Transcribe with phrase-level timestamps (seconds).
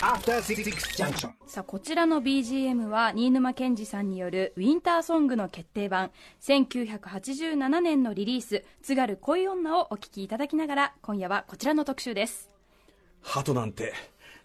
[0.00, 1.30] After Six Junction.
[1.46, 6.10] さあこちらの BGM は新沼謙治さんによるウィンターソングの決定版
[6.42, 12.50] 1987年のリリース「津軽恋女」をお聴きいただきながら今夜はこちらの特集です。
[13.22, 13.94] 鳩なんて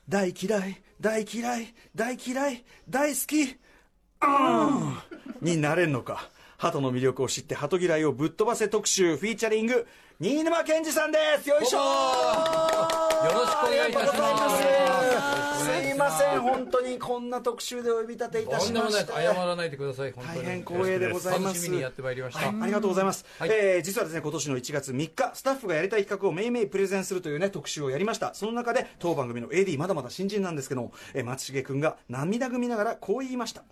[0.07, 3.57] 大嫌い大嫌い大嫌い大好き。
[4.21, 5.43] あー。
[5.43, 6.29] んになれんのか。
[6.57, 9.85] 鳩の魅力を知って鳩嫌いをぶっ飛ばせ特集フィーチャリング
[10.23, 11.49] 新沼謙治さんです。
[11.49, 15.65] よいしょよろしくお願いいたします。
[15.65, 16.39] すすいません。
[16.39, 19.11] 本当にこんな特集でお呼び立ていたしまして。
[19.11, 21.55] 謝らないでください大変光栄でございます。
[21.55, 23.49] 楽しみにやってまいりました、はい、ありがとうございます、はい。
[23.51, 28.33] えー実はですね今年の1月3日スタッフがやりたい企画をめいめいプレゼンするというね特集をやりました。
[28.33, 33.65] その中で当番組の AD まだまだ新人なんですけども、えー松重君が涙ぐみながらこう言いました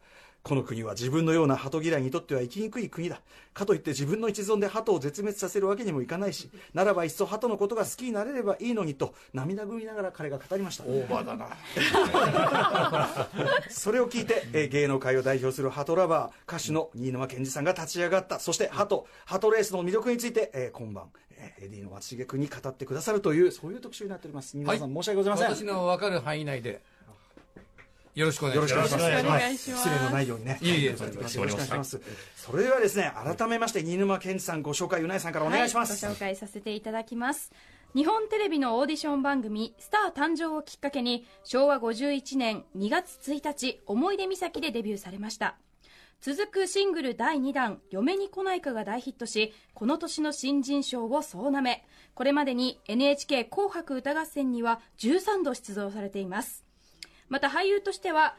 [0.43, 3.21] この国は自分のような鳩嫌いにとっては生きにくい国だ。
[3.53, 10.83] かといって自分の一存で鳩を絶滅させるわけにもいかないしならばいっそ鳩のことが好きになれればいいのにと涙ぐみながら彼が語りました。
[10.85, 11.49] オーバーだな。
[13.69, 18.39] それを聞いて、えー芸能界を代表するハトラバー歌手の新沼謙治さんが立ち上がった。
[18.39, 24.51] そしてハトハトレースの魅力について、えー今晩、えー、エディの松重君に語ってくださるというそういう特集になっております。
[24.51, 25.49] 新沼さん、申し訳ございません。
[25.55, 26.81] 私の分かる範囲内で
[28.15, 28.73] よろしくお願いします。
[28.73, 30.59] よろしくお願いしますはい失礼のないようにね。
[30.61, 32.01] いえいえよろしくお願いします。
[32.35, 36.05] それではですね、改めまして、新沼健治さんご紹介、うなえさんからお願いします。
[36.05, 37.51] はい、ご紹介させていただきます
[37.93, 45.57] 日本テレビのオーディション番組「スター誕生」をきっかけに昭和51年2月1日「思い出岬」でデビューされました
[46.21, 56.63] 続くシングル第2弾「嫁に来ないか」が大ヒットしこの年の新人賞を総なめこれまでに NHK 紅白歌合戦には13度出場されています
[57.31, 58.35] また俳優としては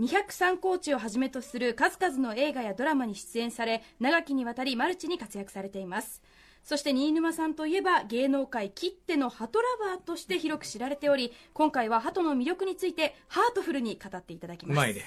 [0.00, 6.20] 203コーチをはじめとする数々の映画やドラマに出演され長きにわたりマルチに活躍されています。
[6.64, 14.76] そして新沼さんといえば芸能界きってのハトラバーとして広く知られており今回はハトの魅力についてハートフルに語っていただきます。
[14.76, 15.02] うまいね。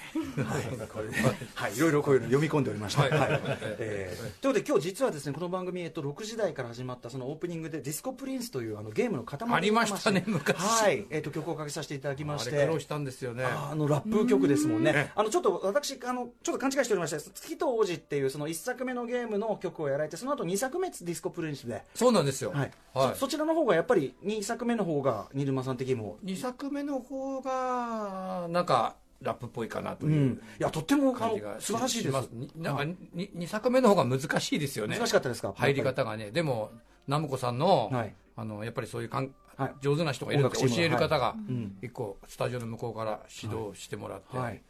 [1.54, 1.80] はい、い。
[1.80, 3.02] ろいろこういうの読み込んでおりました。
[3.02, 3.10] はい。
[3.10, 3.40] はい。
[3.78, 10.56] えーということで、今日実はですね、この番組、えっと、6時台から始まったそのオープニングで、ディスコプリンスというあのゲームの塊ありましたね昔。
[10.58, 12.50] はい、えっと、曲をかけさせていただきまあして。
[12.50, 13.44] れ苦労したんですよね。
[13.44, 22.50] あのラップ曲ですもんね、あのちょっと私あの、ちょっと勘違いしておりまして、月と王子っていうその1作目のゲームの曲をやられて、その後2作目、ディスコプリンスで、そうなんですよ。
[22.50, 22.72] はい。
[22.94, 23.14] はい。
[23.14, 32.28] そそちらの方がやっぱり2作目の方が、新沼さん的にも、2作目の方がなんかラップっぽいかなという、うん、いや、とっても感じが素晴らしいです。
[32.56, 32.96] なんかはい。
[33.12, 34.96] に2作目の方が難しいですよね。
[34.96, 35.52] 難しかったですか？
[35.56, 36.30] 入り方がね。
[36.30, 36.70] でも
[37.06, 38.14] ナムコさんの,、はい。
[38.36, 39.74] あのやっぱりそういうかん、はい。
[39.80, 41.76] 上手な人がいるって教える方がん。
[41.82, 44.54] 一個スタジオの向こうから指導してもらって、ははい。
[44.54, 44.60] い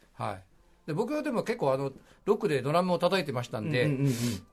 [0.87, 1.91] で僕はでも結構あの
[2.23, 3.89] ロックでドラムを叩いてましたんで、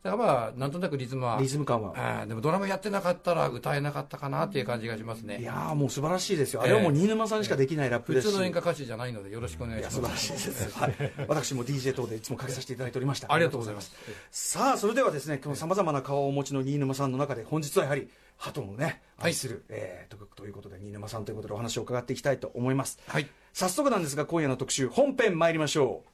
[0.03, 2.27] だからまあなんとなくリズムはリズム感は。
[2.27, 6.63] でもドラムやってなかったら歌えなかったかなっていう感じがしますねいやーもう素晴らしいですよ。
[6.63, 8.31] あれはもう新沼さんにしかできないラップですし。
[8.31, 10.75] 普通の演歌歌手じゃないのでよろしくお願いします素晴らしいです。
[10.79, 10.95] はい。
[11.29, 13.33] 私も DJ 等でいつもかけさせていただいておりました。
[13.33, 13.93] ありがとうございます。
[14.33, 22.99] さあそれではですね、このさまざまな顔をお持ちの新沼さんの中で本日はやはり鳩のね愛する、えーとということで新沼さんということでお話を伺っていきたいと思います。
[23.07, 26.14] はい早速なんですが今夜の特集本編参りましょう。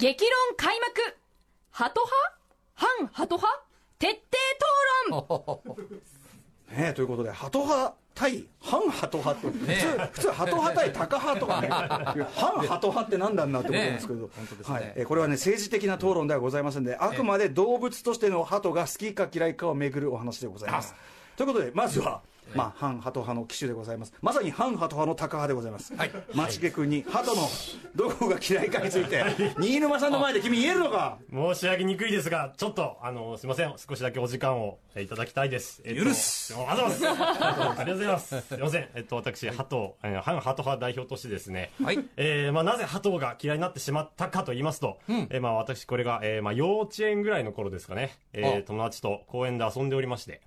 [0.00, 1.16] 激論開幕。
[1.70, 2.00] ハト
[2.74, 2.98] 派？
[2.98, 3.64] 反ハト派？
[3.98, 4.16] 徹底
[5.10, 5.78] 討論。
[6.74, 11.68] ね、ということで、ハト派対反ハト派って、ね普通、普通、ハト派対タカ派とかね、
[12.34, 14.74] 反ハト派ってなんだんなってことなんですけど、ね本当ですね。
[14.74, 14.92] はい。
[14.96, 20.94] えーこれはね、政治的な討論ではございませんで、あくまで動物としてのハトが好きか嫌いかをめぐるお話でございます。
[21.36, 22.22] ということで、まずは、
[22.54, 24.12] まあ、反ハト派の機種でございます。
[24.22, 25.94] まさに反ハト派のタカ派でございます。
[25.94, 27.42] はい松毛君に、ハトの
[27.94, 29.24] どこが嫌いかについて、
[29.58, 31.18] 新沼さんの前で君言えるのか？
[31.32, 33.74] 申し上げにくいですが、ちょっと、あの、すいません。
[33.76, 35.82] 少しだけお時間をえーいただきたいです。
[35.84, 37.34] えっと許すありがとうございます。
[37.34, 38.40] ありがとうございます。
[38.48, 38.88] すいません。
[38.94, 50.40] えっと、私、ハト、えー反ハト派代表としてですね、はいえーまあ、なぜハトが嫌いになってしまったかと言いますと、えーまあ、私、これが、えーまあ、幼稚園ぐらいの頃ですかね、えーあ友達と公園で遊んでおりまして、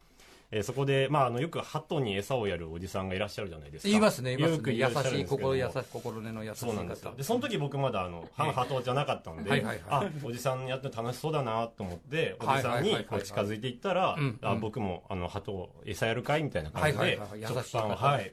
[0.54, 3.90] えーそこで、まあ、あの、よくハトに餌をやるおじさんがいらっしゃるじゃないですか。
[3.90, 7.10] 言いますね言いますよくね優しい心優しい心根の優しいそうなんですよ。
[7.10, 10.06] 方でその時僕まだあの反ハトじゃなかったんで、はいはいはい。
[10.06, 18.32] あおじさんやって楽しそうだなと思っておじさんにこう近づいていったら、うんあ僕もあのハト餌やるかいみたいな感じで、食パンを方はい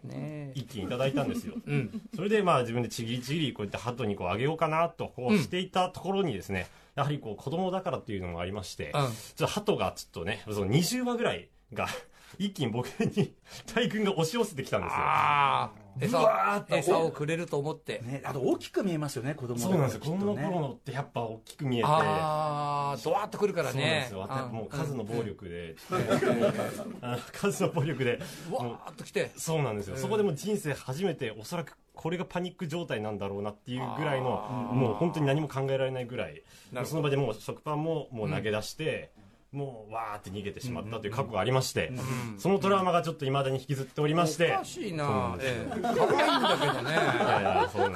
[0.54, 2.02] 一気にいただいたんですよ、うん。
[2.14, 6.66] それでまあ自分でちぎりちぎりこうやってハトにこうあげようかなとこうしていたところにですね、
[6.96, 8.92] やはりこう子供だからっていうのもありまして、うん。
[8.92, 11.88] ちょっとハトがちょっとねその20羽ぐらいが
[12.38, 13.34] 一気に僕に
[13.74, 14.98] 大群が押し寄せてきたんですよ。
[14.98, 18.00] ああ餌をくれると思って。
[18.00, 20.00] ね、あと大きく見えますよね子供そうなんですよ。
[20.00, 21.86] 子供の頃のってやっぱ大きく見えて。
[21.86, 24.26] ああドワーッとくるからそうなんでねすよ。
[24.28, 25.74] あもう数の暴力で、
[27.32, 28.20] 数の暴力で。
[28.50, 29.30] うわーっときて。
[29.36, 34.30] そうなんですよ、そこでもう人生初めておそらくこれがパニック状態なんだろうなっていうぐらいの
[34.72, 36.42] もう本当に何も考えられないぐらい。
[36.84, 39.10] その場でもう食パンももう投げ出して、
[39.52, 41.92] もうわーって逃げてしまったという過去がありまして、
[42.38, 44.52] そのトラウマがちょっといまだに引きずっておりまして。
[44.52, 45.08] おかしいな。
[45.08, 45.64] なんですよ。
[45.64, 45.80] ええ。
[45.82, 46.96] 可愛いんだけどね。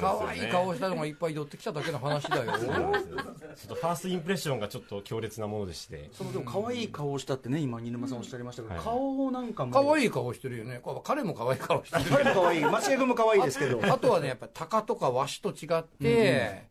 [0.01, 2.57] 可愛い顔したのがいっぱい寄ってきただけの話だよ。
[2.57, 3.17] そうなんですよ。
[3.17, 6.09] ちょっとファーストインプレッションがちょっと強烈なものでして。
[6.11, 8.83] そのでも可愛い顔をしたってね今新沼さんおっしゃいましたけど、はい。
[8.83, 10.81] 顔なんかも可い愛い顔してるよね。
[11.05, 12.65] 彼も可愛い顔してる彼も可愛い。
[12.65, 13.79] 松重君も可愛いですけど。
[13.81, 16.67] あとはねやっぱ鷹とかワシと違って、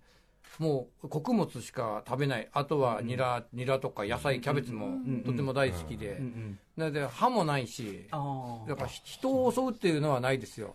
[0.59, 2.49] もう穀物しか食べない。
[2.53, 6.21] あとはニラ,、ニラとか野菜キャベツもとても大好きで、
[6.77, 10.75] で歯もないしやっぱ人を襲うっていうのはないですよ。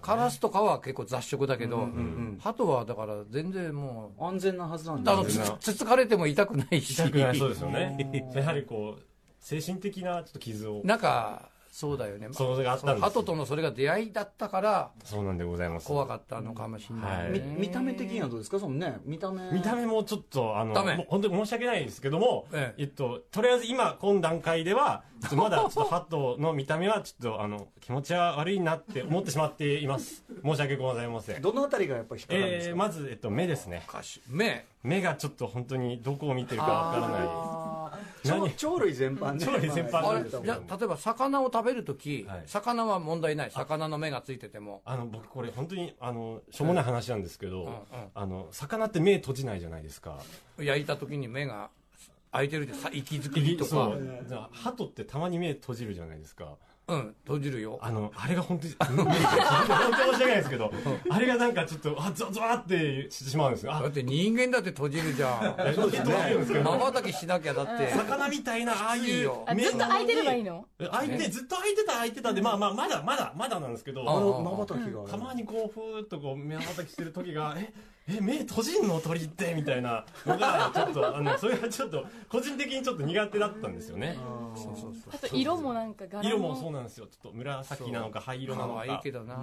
[0.00, 2.38] カラスとかは結構雑食だけど、ん。
[2.40, 9.02] 鳩はだから全然もう安全なはずなんあのつですねつつかれても痛くないし痛くないそうですよねやはりこう
[9.40, 12.28] 精神的なちょっと傷をなんかそうだよね。
[12.32, 13.00] それがあったんですよ。
[13.02, 15.86] 鳩とのそれが出会いだったからそうなんでございます。
[15.86, 17.48] 怖かったのかもしれない、みはい。
[17.58, 18.58] 見た目的にはどうですか？
[18.58, 19.50] そのね見た目。
[19.52, 20.74] 見た目もちょっとあの
[21.06, 22.82] 本当に申し訳ないですけども、ええ。
[22.84, 30.24] えっと、とりあえず今今段階ではまだちょっとハトの見た目はちょっとあの気持ちは悪いなって思ってしまっています。
[30.42, 31.42] 申し訳ございません。
[31.42, 33.82] どのあたりがやっぱり引っかかるんですか、えー、まず、えっと、目ですね。
[34.30, 34.64] 目。
[34.82, 42.42] 目がちょっと本当にどこを見てるかわからない鳥鳥類全般ね鳥類全般じゃあ例えば魚を食べるとき、はい。
[42.46, 43.50] 魚は問題ない。
[43.50, 44.82] 魚の目がついてても。
[44.84, 47.78] あの僕これ本当にあのしょうもない話なんですけど、うんうん。
[48.14, 50.18] あの魚って目閉じないじゃないですか。
[50.58, 51.70] 焼いたときに目が
[52.32, 54.24] 開いてるでさ息づくりとそかう。
[54.26, 56.56] じゃあ鳩ってたまに目閉じるじゃないですか
[56.88, 57.80] うん閉じるよ。
[57.82, 59.24] あのあれが本当に本当に申し
[60.12, 60.72] 訳ないですけど
[61.10, 63.74] あれがなんかちょっとあゾワゾワってしてしまうんですよ。
[63.74, 65.74] あだって人間だって閉じるじゃん。
[65.74, 66.60] そうですね。
[66.60, 67.90] まばたきしなきゃだって。
[67.90, 70.64] 魚みたいなああいういいよ目あずっと開いてればいいの？
[70.78, 74.08] 開いてずっと開いてた開いてたんでまあまあまだまだまだなんですけど。
[74.08, 77.72] あのまばたきがたまにこうふーっとこう目またきしてる時がえ
[78.08, 79.00] え目閉じんの？
[79.00, 79.54] 鳥って？
[79.54, 84.16] みたいなのがちょっとあのそれがちょっと個人的にちょっと苦手だったんですよね。
[84.54, 85.12] そうそうそう。
[85.12, 87.06] あと色もなんか柄も色もそうなんですよ。
[87.06, 88.84] ちょっと紫なのか灰色なのか。
[88.86, 89.34] 可愛いけどな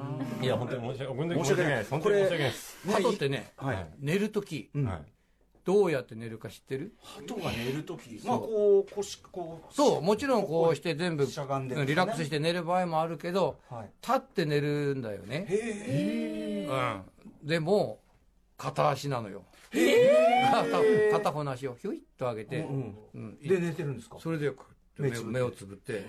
[0.42, 1.89] いや本当に申し訳本当に申し訳ない申し訳ないです。
[1.92, 2.77] 本当に申し訳ないです。
[2.88, 4.86] 鳩ってねはい、はい寝るときうん。
[4.86, 5.01] はい。
[5.65, 6.94] どうやって寝るか知ってる？
[7.01, 13.89] 鳩が寝るときまあこう腰こうそうもちろんこうして全部しゃがんでリラックスして寝る場合もあるけどはい。
[14.01, 15.45] 立って寝るんだよね。
[15.50, 17.48] へえうん。
[17.48, 18.00] でも
[18.58, 19.44] 片足なのよ。
[19.72, 20.66] 片
[21.12, 23.40] 片方の足をひょいっと上げて、うんうん。
[23.40, 24.18] で寝てるんですか？
[24.20, 24.52] それで
[24.98, 25.32] 目目つぶって。
[25.32, 26.06] 目をつぶって、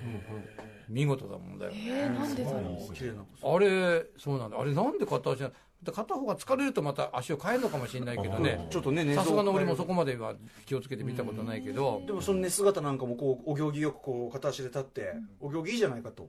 [0.88, 2.58] 見事だもんだよ、えー、なんでだろ
[2.90, 2.94] う？
[2.94, 4.60] 綺麗なあれそうなんだ。
[4.60, 5.52] あれなんで片足なの
[5.82, 8.66] で片方が疲れるとまた足を変えるのかもしれないけどね。
[8.70, 10.34] ちょっとね寝さすがの俺もそそこまでは
[10.66, 16.28] 気をつけて見たことないけど、でもその寝姿なんかもこうお行儀よくこう片足で立ってお行儀いいじゃないかと。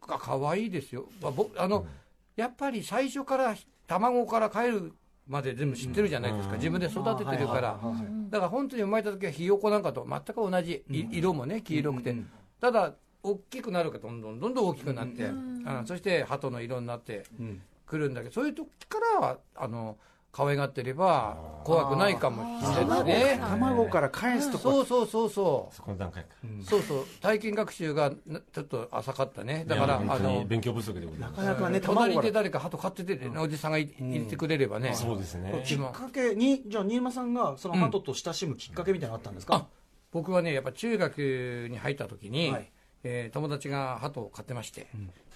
[0.00, 1.86] か可愛いですよ、まあ、僕あの、
[2.36, 3.54] やっぱり最初から
[3.86, 4.94] 卵から帰る
[5.26, 7.80] まで全部知ってるじゃないですか、自分で育ててるから、
[8.30, 12.30] だから本当に生まれた時はひよこなんかと全く同じ、い色もね黄色くて、うん。
[12.60, 15.84] ただ大きくなるかどんどんどんどん大きくなって、うん。
[15.86, 17.62] そして鳩の色になってうん。
[17.86, 19.98] くるんだけどそういう時からはあの
[20.34, 22.60] 可愛がってれば怖くないかも。
[22.60, 24.62] しれないね卵から返すとこ。
[24.62, 25.74] そうそうそうそう。
[25.74, 26.30] そこの段階か
[26.64, 27.04] そうそう。
[27.20, 29.64] 体験学習がなちょっと浅かったね。
[29.68, 31.38] だからあの勉強不足でございます。
[31.38, 35.62] なかなかね隣で誰か鳩飼ってて、おじさんがい入れてくれればね、そうですね。
[35.64, 39.54] きっかけにじゃあ新山さんがその鳩と親しむきっかけみたいなのあったんですか？
[39.54, 39.66] あ
[40.10, 42.70] 僕はねやっぱ中学に入った時に、はい。
[43.06, 44.86] えー友達が鳩を飼ってまして、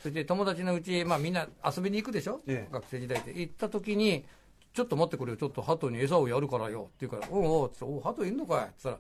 [0.01, 2.73] それで友達のうち、まあ、みんな遊びに行くでしょ、ええ。
[2.73, 3.39] 学生時代で。
[3.39, 4.25] 行った時に
[4.73, 8.99] ちょっと待ってくれよちょっと鳩に餌をやるからよって言うから「おうおう」っつって「おう鳩いんのかい」っつったら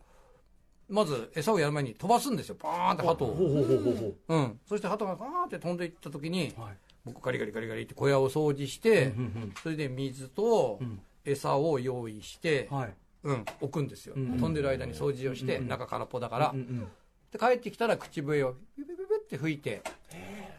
[0.88, 2.56] まず餌をやる前に飛ばすんですよ。
[2.60, 4.40] バーンって鳩を、ほうほうほうほうほうう。
[4.40, 6.76] ん、そして鳩がバーンって飛んでいった時に、はい。
[7.04, 11.00] 僕ガリガリガリガリって小屋を掃除して、うんうんそれで水とん。
[11.26, 12.94] 餌を用意して、はい。
[13.24, 16.88] うん、置くんですよ、ん飛んでる間に掃除をして、中空っぽだから、うんうん
[17.30, 19.82] で帰ってきたら口笛をビビビビって吹いて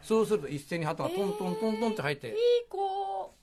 [0.02, 2.34] そうすると一斉に鳩がトントントントンって入って、いい
[2.68, 2.78] 子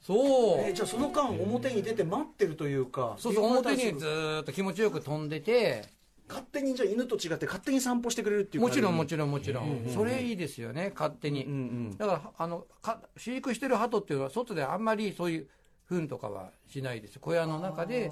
[0.07, 0.15] そ
[0.55, 5.97] う、えーじゃあその間表に出て待ってるというかそうそう表にずーっと気持ちよく飛んでて。
[6.29, 11.55] 勝手にじゃあ犬と違って勝手に散歩してくれるっていうもちろんもちちろんもちろん、それいいですよね勝手に、うんう
[11.93, 15.47] んだからあのか飼育してる鳩っていうのは外であんまりそういう
[15.89, 17.17] 糞とかはしないです。
[17.19, 18.11] 小屋の中で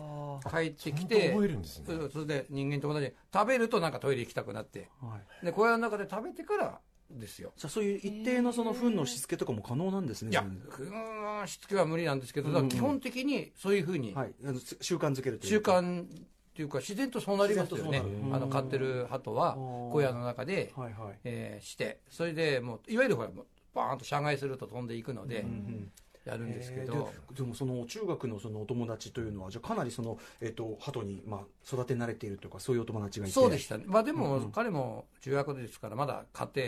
[0.50, 1.86] 帰ってきてと覚えるんですね。
[1.88, 4.90] そうそれで人間と同じ食べるとなんかトイレ行きたくなって。
[5.02, 5.46] はい。
[5.46, 7.54] で小屋の中で食べてからですよ。
[7.58, 14.34] じゃあそういう一定のその糞のしつけとかも可能なんですねいや自分で、ふんしつけは無理なんですけど、うんうんだから基本的にそういうふうにはい。
[14.82, 16.08] 習慣づけるという習か慣っ
[16.56, 18.02] ていうか、自然とそうなりますよね。
[18.32, 21.20] あの飼ってる鳩は小屋の中で、はいはい。
[21.26, 23.30] えーして、それでもう、いわゆるほら、
[23.74, 25.92] バーンと遮害すると飛んでいくのでう、ん
[26.24, 26.88] やるんですけえー。
[26.88, 33.34] ど、ででもその中学のそのお友達というのはじゃあかなりその、えっと鳩にまあ育て慣れているというかそういうお友達がいて。
[33.34, 34.52] そうでしたね、まあ、でうんもうん。
[34.52, 36.68] 彼も中学ですから、まだ家庭、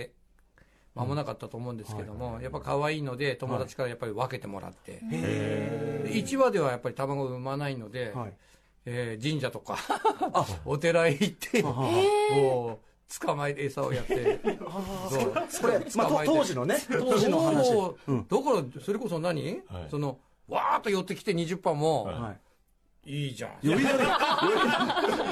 [0.98, 8.34] 間もなかったと思うんですけども、やっぱ可愛いので、友達からやっぱり分けてもらって、へで1羽ではやっぱり卵を産まないので、ーはい。
[8.86, 9.78] えー神社とか、
[10.66, 11.62] お寺へ行って、
[13.20, 14.40] 捕まえて餌をやって、
[15.10, 15.34] そう。
[15.62, 17.68] これ、まあ、と当時のね当時の話。
[17.70, 18.12] そう。
[18.12, 18.28] うん。
[18.28, 19.88] だからそれこそ何、はい。
[19.90, 22.16] そのわーっと寄ってきて20羽も、はい。
[22.16, 22.36] は
[23.08, 23.68] いい、いじゃん。
[23.68, 24.04] よりどり。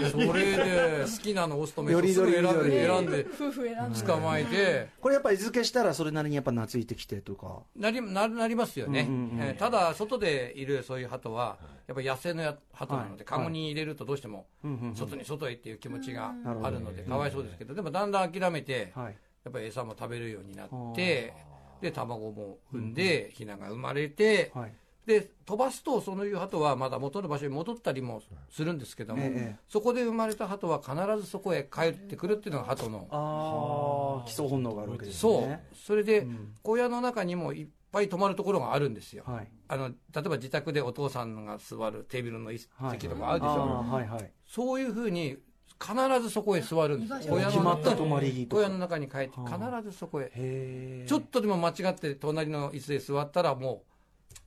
[0.10, 4.02] それで好きなのオスとメスをすぐ選んで選んで夫婦選んで。
[4.02, 7.64] 捕まえて、これやっぱり餌付けしたらそれなりにやっぱ懐いてきてとか。
[7.76, 14.48] なりななりますよね、ただ外でいるそういう鳩はやっぱり野生のや鳩なので、はいカゴに入れるとどうしても
[14.96, 19.18] 外に外へっていう気持ちがあるのでかわいそうですけどでもだんだん諦めてはい。
[19.44, 21.34] やっぱり餌も食べるようになって
[21.80, 24.74] で卵も産んでヒナが生まれてはい
[25.06, 33.08] で飛ばすとそのいう鳩はまだ元の場所に戻ったりもするんですけども、ええそこで生まれた鳩は必ずそこへ帰ってくるっていうのが鳩の。
[33.12, 35.42] ああ基礎本能があるわけですそう。
[35.42, 36.54] ねそれで、うん。
[36.64, 39.24] 小屋の中にもいっぱい泊まるところがあるんですよ。
[39.28, 39.48] はい。
[39.68, 43.60] あの例えば自宅でお父さんが座るテーブルの席とかあるでしょ、
[43.92, 45.38] はいはいそういうふうに
[45.80, 48.62] 必ずそこへ座るんです居場所小屋の中決まった泊まり木とか。
[48.62, 51.06] 小屋の中に帰っては必ずそこへ。
[51.08, 53.95] ちょっとでも間違って隣の椅子で座ったらもう、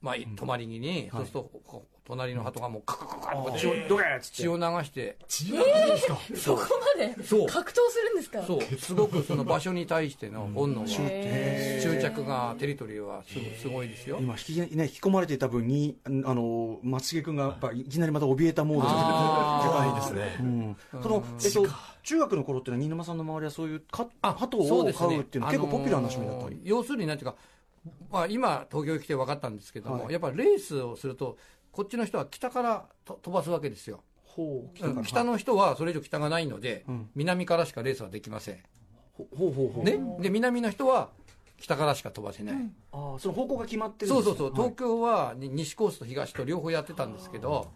[0.01, 1.11] まあ、泊まり木に、はい。
[1.11, 3.73] そうすると隣の鳩がもうカカカカとか血を
[4.23, 6.63] 血を流して血が出るんですかそこ
[6.97, 13.23] まで格闘するんですかそうすごくその場所に対しての本能がへ執着がテリトリーは
[13.61, 21.67] すごいですよ今引き,、ね、引き込まれていた分にあの松重君がやっぱいきなりまた怯えたモードであーいいですねうん、その、えっと、
[22.03, 27.37] 中学の頃っていうのは新沼さんの周りはそういうか鳩を飼うっていうのは結構ポピュラーな趣味だったり、あのー要するになんていうか、
[28.11, 30.13] まあ、今東京に来て分かったんですけども、はい。
[30.13, 31.37] やっぱレースをすると
[31.73, 34.03] こっちの人は北からと飛ばすわけですよ。
[34.39, 38.55] ほううん北の人はそれ以上北がないので、うん南からしかレースはできません、
[39.83, 41.09] ね、で南の人は
[41.57, 42.57] 北からしか飛ばせない、
[42.93, 47.73] ああその方向が決まってるそうそうそう、東京はに西コースと東と両方やってたんですけど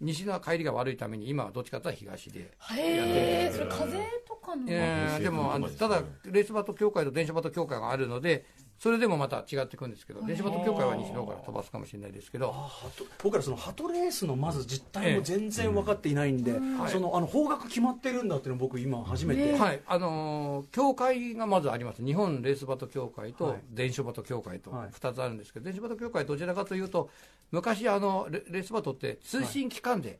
[0.00, 8.46] 西の帰りが悪いために今はどっちかというと東で、へえそれ風とかのえーでもあのただレースバト協会と電車バト協会があるので
[8.78, 12.52] それでもまた違ってくるんですけど電車バト協会は西の方から飛ばすかもしれないですけど。
[12.52, 16.90] 鳩僕らその鳩レースのまず実態も全然分かっていないんで、はい。
[16.90, 19.80] そのあの方角決まってるんだっていうのを僕今初めて、はい。
[19.86, 22.04] あのー協会がまずあります。
[22.04, 23.60] 日本レースバト協会とはい。
[23.70, 24.88] 電書バト協会とはい。
[24.90, 27.10] 2つあるんですけど、電書バト協会はどちらかというと
[27.50, 30.18] 昔あのレレースバトって通信機関で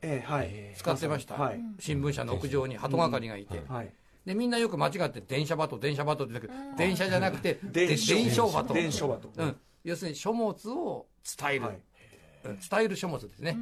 [0.75, 3.93] 使ってました、はい、新聞社の屋上に鳩係がいて、はい
[4.27, 7.97] でみんなよく間違って電車バト電車バトって言うんだけど電車じゃなくて 電で電
[8.29, 8.73] 書バト。
[8.73, 9.31] 電書バト。
[9.33, 11.07] うん、要するに書物を
[11.39, 11.81] 伝える、はい。
[12.43, 12.59] うん。
[12.59, 13.57] 伝える書物ですね、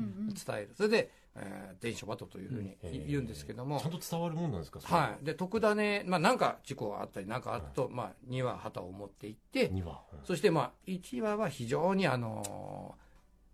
[0.46, 0.72] 伝える。
[0.76, 4.94] それで、えー電書バトというふうに言うんですけども、ちゃんと伝わるもんなんですかそれ。
[4.96, 13.05] はい、で特ダネ、まあ、なんか事故があったりなんかあると、まあ、2羽旗を持って行ってにはそして、まあ、1羽は非常にあのー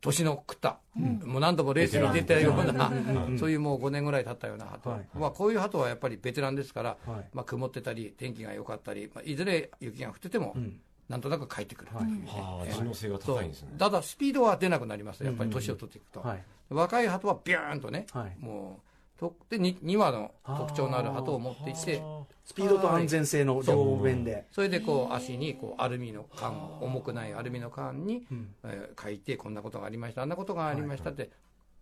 [0.01, 2.91] 年の食った、もう何度もレースに出てるような、
[3.37, 5.07] そういうもう5年ぐらい経ったような鳩、はい。
[5.13, 7.25] まあ、こういう鳩はやっぱりベテランですから、はい。
[7.33, 10.79] まあ、曇ってたり天気が良かったり、まあ、いずれ雪が降ってても、ん。
[11.11, 12.09] なんとなく帰ってくるという。
[12.09, 13.73] ね、はあ知能性が高いんですね。
[13.77, 15.23] ただスピードは出なくなります。
[15.25, 16.43] やっぱり年を取っていくと、はい。
[16.69, 18.35] 若い鳩はビューンとね、はい。
[18.39, 18.90] もう
[19.21, 22.01] とで 2, 2羽の特徴のある鳩を持っていって
[22.43, 24.47] スピードと安全性の両面で。
[24.51, 28.55] それでこう足にこうアルミの缶を重くないアルミの缶に、ん。
[28.63, 31.29] えー書いてこんなことがありましたあんなことがありましたって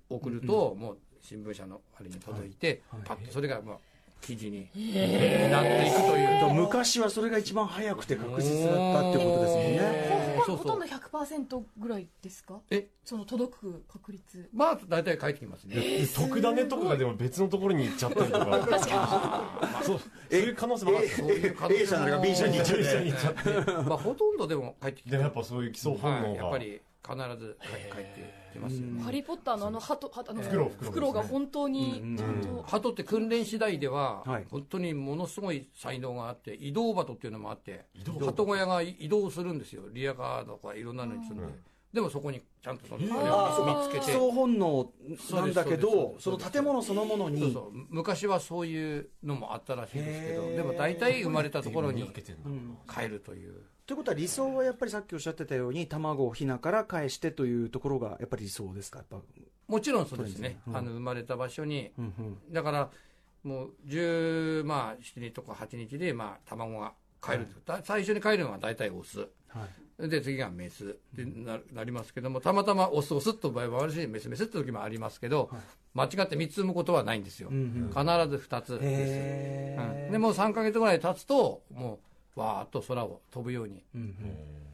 [0.10, 3.78] 送ると、もう新聞社のあれに届いて、パッとそれがもう
[4.22, 4.70] 記事に。
[5.52, 6.54] なっていくという。
[6.54, 10.36] 昔はそれが一番早くて確実だったってことですもんね。
[10.40, 10.58] ほそうそう。
[10.58, 12.60] ほとんど100%ぐらいですか？
[12.72, 12.88] え？
[13.04, 14.50] その届く確率。
[14.54, 15.76] まあ大体帰ってきますね。
[16.16, 18.68] 特ダネとかがでも別のところに行っちゃったりとか。
[19.84, 20.00] そう。
[20.00, 21.08] そういう可能性もある。
[21.10, 23.72] そういう可能性 A 社なのか B 社に行っちゃって。
[23.88, 29.02] まあほとんどでもてきてでもやっぱそういう基礎本はい、能がやっぱり必ずてきますよね。
[29.02, 32.64] ハリー・ポッターのあの鳩鳩あのフクロウが本当にちゃんと。
[32.68, 34.46] 鳩って訓練次第では、はい。
[34.50, 39.84] 本当にものすごい才能があって移動鳩っていうのもあって動鳩小屋が移動するんですよ。
[39.92, 41.44] リアカーとかいろんなのに積んで、
[41.94, 43.08] でもそこにちゃんとその見
[43.90, 44.12] つけて。
[44.14, 44.92] 総本能
[45.32, 47.42] なんだけどその建物そのものに。
[47.42, 47.72] そうそう。
[47.90, 52.04] 昔はそういうのもあったらしいですけどでも大体生まれたところに
[52.88, 53.64] 帰るという。
[53.88, 59.00] ということは理想はやっぱりさっきおっしゃってたように卵をヒナから返してというところがやっぱり理想ですか？
[59.00, 59.18] やっぱ、
[59.68, 60.78] もちろんそうですね、うん。
[60.78, 61.92] あの生まれた場所に。
[61.98, 62.54] うんうん。
[62.54, 62.92] だから
[63.42, 66.94] もう10、まあ、7日とか8日で、まあ、卵が
[67.24, 69.20] 帰るんです、だ最初に帰るのは大体オス。
[69.20, 69.30] はい
[70.08, 70.98] で次がメス。
[71.14, 75.50] でななりますけどもたまたまオスオスと場合もあるしメスメスって時もありますけど、
[75.94, 78.00] 間違って3つ産むことはないんですよ、必ず
[78.48, 80.12] 2つです、うん。
[80.12, 82.00] でもう3か月ぐらい経つとも
[82.36, 83.84] うわーっと空を飛ぶように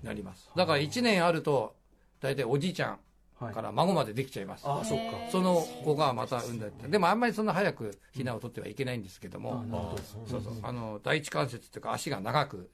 [0.04, 0.50] なります。
[0.56, 1.74] だから1年あると
[2.22, 3.00] 大体おじいちゃん
[3.38, 3.54] はい。
[3.54, 5.04] から孫までできちゃいます、ああそっか。
[5.30, 9.66] その子がまた産んだりでもあんまりそんな早くヒナを取ってはいけないんですけども、
[10.28, 10.54] そうそう。
[10.62, 12.70] あの第一関節っていうか足が長く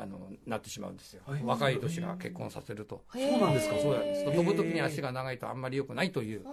[0.00, 1.42] あのなってしまうんですよ、はい。
[1.44, 3.76] 若い年が結婚させると、そうなんですか。
[3.78, 6.44] そうなんです飛ぶ時に足が長いとあんまり良くないという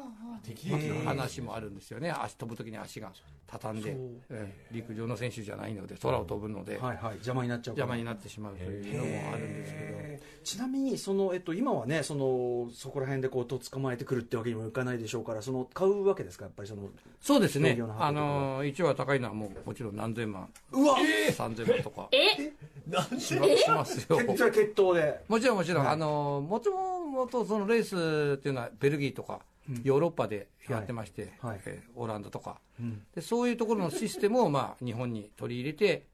[0.43, 2.11] 適齢期の話もあるんですよね。
[2.11, 3.11] 足飛ぶ時に足が
[3.47, 3.95] 畳んで
[4.29, 7.13] ええ陸上の選手じゃないので空を飛ぶので、はいはい。
[7.15, 9.97] 邪魔になっちゃう邪魔になってしまうというのもあるんですけど。
[10.43, 16.45] ちなみにその、えっと、今はねそのそこら辺でこうと捕まえてくるってわけにもいかないでしょうからその買うわけですか？
[16.45, 16.89] やっぱりその
[17.21, 17.77] そうですね。
[17.99, 20.97] あの一話高いのはもうもちろん何千万、うわ！
[21.33, 22.09] 三千万とか。
[22.11, 22.51] え？
[22.89, 24.19] なんしましますよ。
[24.37, 29.39] それ決闘でもちろんもちろん、はいあのもともとそのレースっていうのはベルギーとか
[29.83, 31.51] ヨーロッパでやってまして、はい。
[31.51, 31.61] はい。
[31.65, 32.59] えーオランダとか。
[32.79, 33.01] うん。
[33.13, 36.05] でそういうところのシステムをまあ日本に取り入れて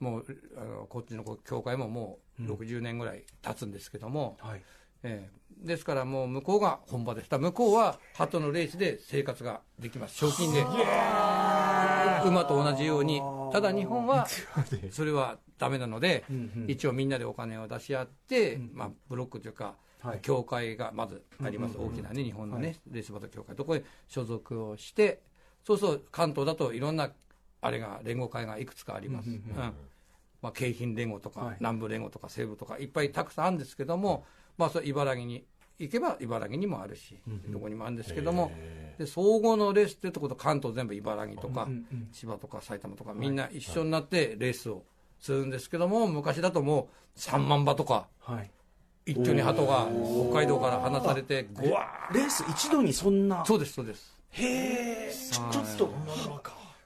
[0.00, 4.62] もうあのこっちの協会ももう60年ぐらい経つんですけども、はい。
[5.02, 7.30] えーですからもう向こうが本場です。
[7.30, 10.16] だから向こうは鳩のレースで生活ができます。
[10.16, 10.62] 賞金で。
[12.26, 13.22] 馬と同じように。
[13.52, 14.26] ただ日本は
[14.90, 16.70] それはダメなので、うんうん。
[16.70, 20.20] 一応みんなでお金を出し合って、まあ、ブロックというか、はい。
[20.20, 23.56] 協会がまずあります、大きなね日本のね、レースバト協会。
[23.56, 25.22] どこへ所属をして
[25.64, 27.10] そうそう関東だといろんな
[27.60, 29.42] あれが連合会がいくつかあります、うん
[30.42, 31.56] まあ、京浜連合とか、はい。
[31.58, 34.24] 南部連合とか西部とかいっぱいたくさんあるんですけども、
[34.56, 35.44] まあ、それ茨城に
[35.78, 38.50] 行けば茨城にもあるし、どこにもあるんですけども
[38.98, 41.68] で総合のレースっていうところと関東全部茨城とか、
[42.12, 44.84] 千葉とか埼玉とかみんな一緒になってレースを
[45.18, 48.50] するんですけども昔だともう3万馬とかはい
[49.06, 49.88] 一挙に鳩が
[50.30, 53.36] 北海道から放されてぐわレース一度にそんな。
[53.36, 54.16] ーそうですそうです。
[54.30, 55.90] へえちょちょっと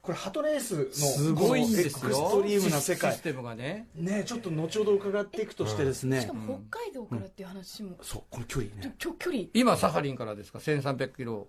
[0.02, 2.10] これハトレースのすごいんですよ。
[2.10, 3.12] エクストリームな世界。
[3.12, 3.86] システムがね。
[3.94, 8.94] ねちょっと後ほど伺っていくとしてですね、しかも北海道からっていう話も、そうこの距離ね。
[8.98, 9.44] ちょ距離。
[9.52, 11.48] 今サハリンからですか？1300キロ。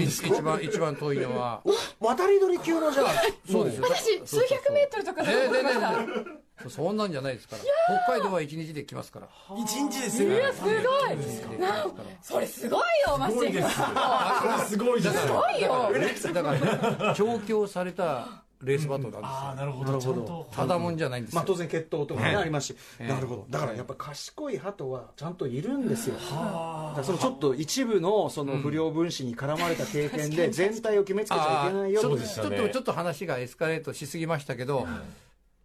[0.00, 1.62] 一番一番遠いのは。
[2.00, 3.06] 渡り鳥級のじゃあ。
[3.50, 3.86] そうですよ。
[3.88, 5.88] 私数百メートルとかだとえ思いました。
[5.90, 7.62] ー、全然そんなんじゃないですから。
[8.06, 9.28] 北海道は一日で来ますから。
[9.58, 10.30] 一日ですよ。
[10.30, 10.74] ねすごい。
[10.74, 12.08] 一日で来ますから。
[12.22, 15.90] それすごいよマッシングすごいですすごいよ。
[16.32, 19.34] だからね調教されたレースバトルなんですよ。
[19.34, 20.48] ああなるほなるほど。
[20.52, 23.08] ただもんじゃないんですよ、まあ当然血統とかね、ええありますし、ええ。
[23.08, 23.46] なるほど。
[23.50, 34.86] だからやっぱ賢い鳩はちゃんといるんですよ、そのちょっと一部のその不良分子に絡まれた経験で全体を決めつけちゃいけないよちょっとちょっと話がエスカレートしすぎましたけど、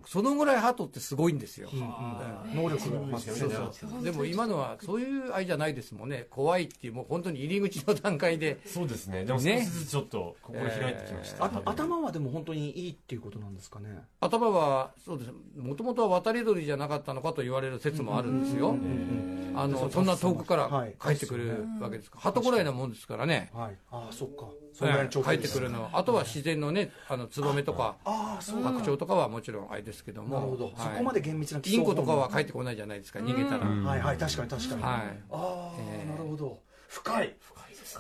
[0.05, 1.69] そのぐらい鳩ってすごいんですよ、
[2.55, 4.03] 能力が増すそうそう。
[4.03, 5.93] でも今のはそういう愛じゃないです。
[5.93, 8.59] もんね怖いっていうもう本当に入り口の段階で。
[8.65, 9.25] そうですね。
[9.25, 9.61] でも少ね。
[9.61, 14.03] しずつちょっと心開いてきました、あ頭はでも本当にいいっていうことなんですかね。
[14.21, 15.31] 頭はそうです。
[15.57, 18.75] もともとは渡り鳥じゃなかったのかと言われる説もあるんですよ、
[19.55, 20.95] あのそんな遠くからはい。
[21.01, 22.21] 帰ってくるわけですから。
[22.21, 23.51] 鳩ぐらいなもんですからね。
[23.53, 23.77] はい。
[23.91, 24.47] ああそっか
[24.79, 25.89] それぐらいの長距離帰ってくるの。
[25.91, 27.97] あとは自然のねあのツバメとか
[28.39, 30.39] 白鳥とかはもちろんあれですけども。
[30.39, 34.91] なるほど、はいそこまで厳密なインコとかは帰ってこないじゃないですか逃げたら、はいはい確かに確かに、はい。
[34.91, 36.59] ああ、ええなるほど。
[36.87, 37.35] 深い。
[37.41, 37.99] 深いです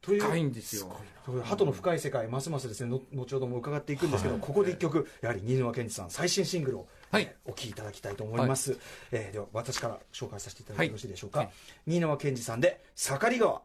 [0.00, 0.96] という深いんですよ。
[1.44, 7.22] 鳩の深い世界ますますですねの後ほども伺っていくんですけど、ここで一曲やはり新沼謙治さん最新シングルを、はい。
[7.24, 8.78] えーお聴きいただきたいと思います、
[9.10, 11.50] えーでは私から紹介させていただいてよろしいでしょうか、はい
[11.86, 13.62] 新沼謙治さんで「盛り川」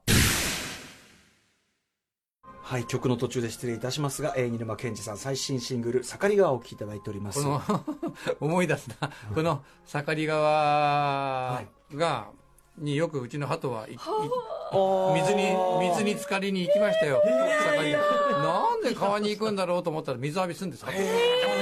[2.65, 7.43] はい曲の途中で失礼いたしますが、えー、新沼謙治さん最新シングル「盛り川」をお聴きいただいております。
[7.43, 7.62] この
[8.41, 9.12] 思い出すな。
[9.36, 11.62] この盛り川
[11.93, 12.28] が、
[12.80, 13.97] によくうちの鳩はいい
[15.13, 17.21] 水に水に浸かりに行きましたよ。
[17.23, 21.54] 盛り川なんで川に行くんだろうと思ったら水浴びするんです鳩で気持ちよ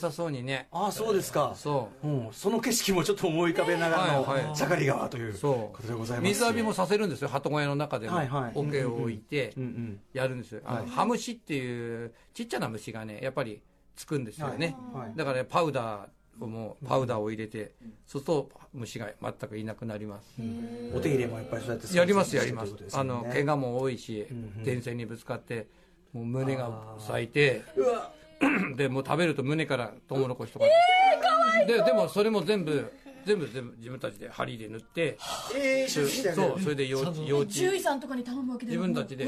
[0.00, 0.66] さそうにね。
[0.72, 1.52] ああそうですか。
[1.54, 2.08] そう。
[2.08, 4.56] うん、その景色もちょっと思い浮かべながらのはいはい。
[4.56, 6.20] 盛り川というそことでございう。
[6.22, 7.28] ます水浴びもさせるんですよ。
[7.28, 8.16] 鳩小屋の中でも。
[8.16, 10.62] はいはい桶を置いてうんうんやるんですよ。
[10.64, 13.60] ハムシっていうちっちゃな虫がねやっぱり
[13.94, 15.08] つくんですよね、はい。
[15.08, 15.12] はい。
[15.14, 17.72] だから、ね、パウダーもうパウダーを入れて、
[18.06, 20.40] そうすると虫が全くいなくなります。
[20.94, 22.74] お手入れもやっぱりそうやってやりますやります。
[22.74, 24.26] ということですよあねの怪我も多いし、
[24.64, 25.66] 電線にぶつかって
[26.14, 28.10] もう胸が咲いてうわ
[28.76, 30.64] でもう食べると胸からトウモロコシとか、
[31.66, 32.90] ででもそれも全部
[33.26, 35.18] 全部全部自分たちで針で塗って。
[35.54, 37.52] えー、そうそれで幼稚幼稚。
[37.52, 39.26] 獣医さんとかに頼むわけで自分たちで、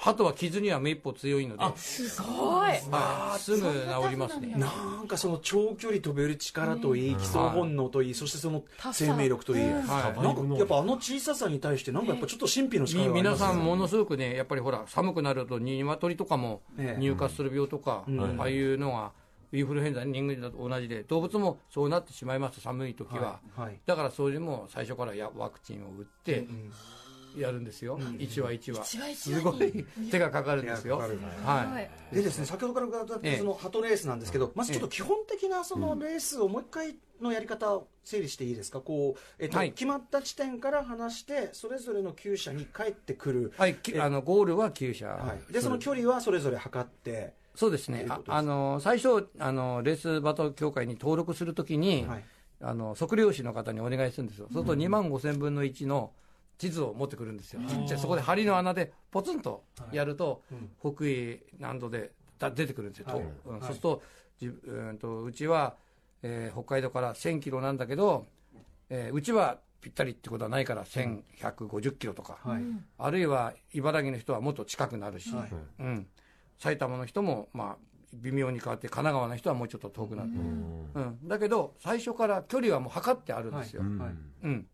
[0.00, 2.70] 鳩は傷には目一歩強いので、すごい。
[2.90, 4.54] はい、すぐ治りますね。
[4.56, 10.22] なんかその長距離飛べる力といい、基礎本能といい、そしてその生命力といい、はい。
[10.22, 18.04] なんかやっぱあの小ささに対して、なんかやっぱちょっと神秘の力みがあります皆さんものすごくねやっぱりほら寒くなると鶏とかもええ入荷する病とか、
[18.38, 19.12] ああいうのが
[19.52, 23.60] インフルエンザ人間と同じで動物もそうなってしまいます寒い時は、はい。
[23.62, 23.80] はい。
[23.84, 26.46] だからそれも最初からやワクチンを打って
[27.36, 28.84] やるんですよ、一話一話。
[29.14, 29.84] すごい。
[30.10, 30.96] 手がかかるんですよ。
[30.96, 31.90] 手がかかるはい。
[32.14, 33.38] でですね先ほどから伺ったええ。
[33.38, 39.72] そのハトレースなんですけど、まずちょっと基本的なそのレースをもう一回のやり方を整理していいですか、こうえっとはい。
[39.72, 48.06] 決まった地点から離して、それぞれの厩舎に帰ってくる、はい、きあのゴールは厩舎、はい、でその距離はそれぞれ測って、そうですね。
[48.08, 52.24] ああの最初あのレースバト協会に登録するときに、はい。
[52.62, 56.10] あの測量士の方にお願いするんですよ、そうすると2万5千分の1の
[56.60, 60.42] 地図を持ってくるんですよ、ちっちゃいそこで針の穴でポツンとやると、
[60.78, 63.24] 北緯何度でだ出てくるんですよ、とはい。
[63.46, 63.60] うん。
[63.60, 64.02] そうすると
[64.38, 65.76] じうんとうちは、
[66.22, 68.26] えー北海道から1000キロなんだけど、
[68.90, 72.62] えーうちはぴったりってことはないから、1150キロとか、はい。
[72.98, 75.52] あるいは茨城の人はもっと近くなるし、はい。
[75.78, 76.06] うん、
[76.58, 77.76] 埼玉の人も、まあ、
[78.12, 81.18] 微妙に変わって神奈川の人はもうちょっと遠くなる、うん。
[81.26, 83.90] だけど最初から距離はもう測ってあるんですよ、はい。
[83.98, 84.14] はい。
[84.42, 84.66] うん、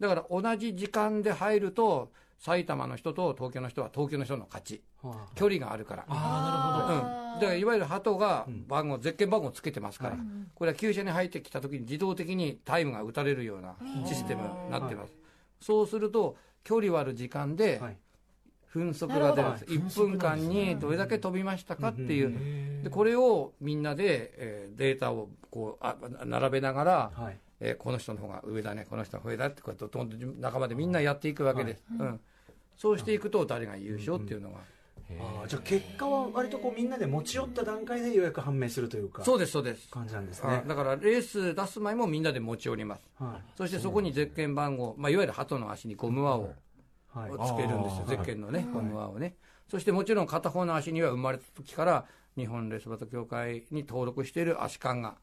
[0.00, 4.82] だから同じ時間で入ると埼玉の人と東京の人は東京の人の勝ち。
[5.02, 6.04] は距離があるから。
[6.08, 10.16] あうん、だからいわゆる鳩が番号、ゼッケン番号をつけてますから、
[10.54, 15.12] これは厩舎に入ってきたときに自動的にタイムが打たれるようなシステムになってます、
[15.60, 17.96] そうすると距離割る時間ではい。
[18.70, 19.88] 分速が出るんです、なるほど。
[19.88, 32.20] 1分間にどれだけ飛びましたかっていう、でこれをみんなで、えーデータをこうあ並べながら、はいえーこの人の方が上だねこの人の方が上だってこうやってどんどん仲間でみんなやっていくわけです、うん。
[32.76, 34.58] そうしていくと誰が優勝っていうのが、
[35.20, 39.88] あーじゃあ結果は割とこうみんなで持ち寄った段階でようやく判明するというかそうですそうです。
[39.90, 43.02] 感じなんですあねだからレース出す前もみんなで持ち寄ります。
[43.18, 47.18] はそしてそこにゼッケン番号、まあ、いわゆる鳩の足にゴム輪をい。
[47.18, 47.30] はい。
[47.48, 49.34] つけるんですよ、あーゼッケンのね、ゴム輪をね。
[49.68, 52.04] そしてもちろん片方の足には生まれた時から、
[52.36, 55.14] 日本レースバト協会に登録している足感が、あ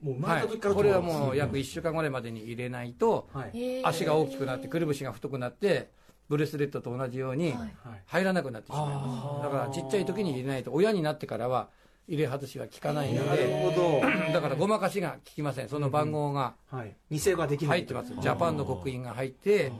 [0.00, 3.82] もう生まはいれた時から、これはもう約1週間ぐらいまでに入れないと、はい。
[3.84, 5.90] 足が大きくなって、くるぶしが太くなって、
[6.28, 7.74] ブレスレットと同じようにはい。
[8.06, 9.44] 入らなくなってしまいます。
[9.44, 11.68] だからちっちゃい時に入れないと、親になってからは
[12.08, 14.32] 入れ外しは効かないのなるで、ほど。
[14.32, 15.68] だからごまかしが効きません。
[15.68, 16.96] その番号がはい。
[17.10, 18.12] 偽ができない入ってます。
[18.14, 19.72] ジャパンの刻印が入って、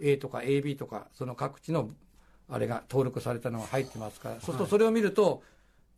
[0.00, 1.90] A とか AB とか、その各地の
[2.48, 5.42] あれが登録されたのが入ってますから、そうするとそれを見ると、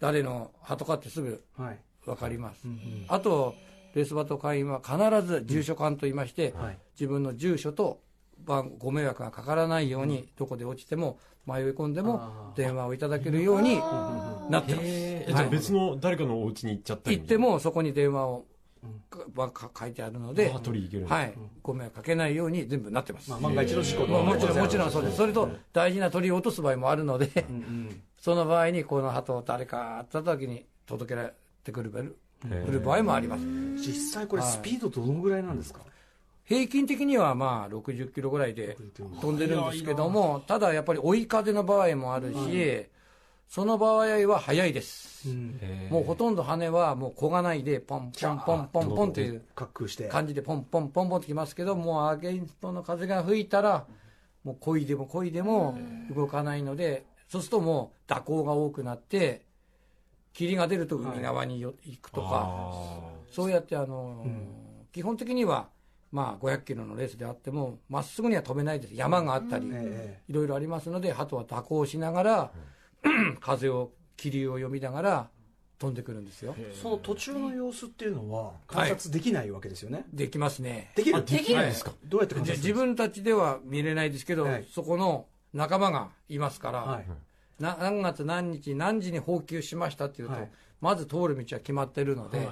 [0.00, 2.66] 誰の鳩かってすぐはい分かります。
[3.08, 3.54] あと、
[3.94, 6.78] レースバト会員は必ず住所館と言いまして、はい。
[6.94, 8.00] 自分の住所と
[8.44, 13.76] 番ご迷惑がかからないように、どこで落ちても迷い込んでも電話をいただけるように
[14.50, 14.84] なってます。
[14.84, 18.44] えじゃあ別の誰かのお家に行っちゃったり行ってもそこに電話を
[19.38, 23.30] かか書いてあるのであ、取り行けるんだはい、ご迷惑かけないように全部なってます。
[23.30, 25.16] まあ、万が一の事故まあ、もちろん、もちろんそうです。
[25.16, 31.32] それとん、大事な鳥を落とす場合もあるので、うんその場合に、この鳩を誰かあった時に届けられ
[31.64, 33.44] てくるくる場合もあります。
[33.76, 35.80] 実際これスピードどのぐらいなんですか、
[36.44, 42.86] 平均的にはまあ60キロぐらいで飛んでるんですけども、ただやっぱり追い風の場合もあるし、
[43.48, 45.28] その場合は速いです。
[45.28, 45.58] うん。
[45.90, 49.42] もうほとんど羽はもう焦がないで、ポンポンポンポンポンという
[50.10, 53.86] 感じでポンポンポンポンってきますけど、もうアゲインストの風が吹いたら、
[54.44, 55.78] もう漕いでも漕いでも
[56.14, 59.47] 動かないので、そうするともう蛇行が多くなって、
[60.38, 64.24] 霧が出ると海側によ行くとか、あそうやってあの、
[64.92, 65.68] 基本的には、
[66.12, 68.94] まあ500キロのレースであっても、まっすぐには飛べないです。
[68.94, 72.52] 山があったり、えいろいろありますので、鳩は蛇行しながら、
[73.40, 75.28] 風を、霧を読みながら
[75.80, 76.54] 飛んでくるんですよ。
[76.56, 76.72] え。
[76.80, 80.92] その途中の様子っていうのは観察できないわけですよね、できますね。
[80.94, 81.18] できる？
[81.18, 81.90] あできないですか？
[82.04, 82.56] どうやって観察？
[82.58, 84.66] 自分たちでは見れないですけど、はい。
[84.72, 87.06] そこの仲間がいますから、はい。
[87.08, 87.14] な
[87.58, 90.50] 何月何日何時に放給しましたっていうと、はい。
[90.80, 92.48] まず通る道は決まってるので、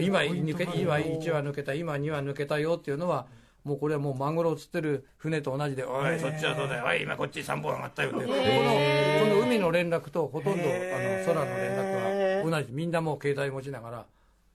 [0.00, 3.26] 今抜け今1は抜けた今2は抜けたよっていうのは
[3.62, 6.84] もうこれはもうマグロを釣ってる船と同じで「おいそっちはどうだよ。
[6.86, 8.42] おい今こっち3本上がったよ」ってこのこ
[9.36, 10.70] の海の連絡とほとんどあの
[11.26, 12.72] 空の連絡は同じ。
[12.72, 14.06] みんなもう携帯持ちながら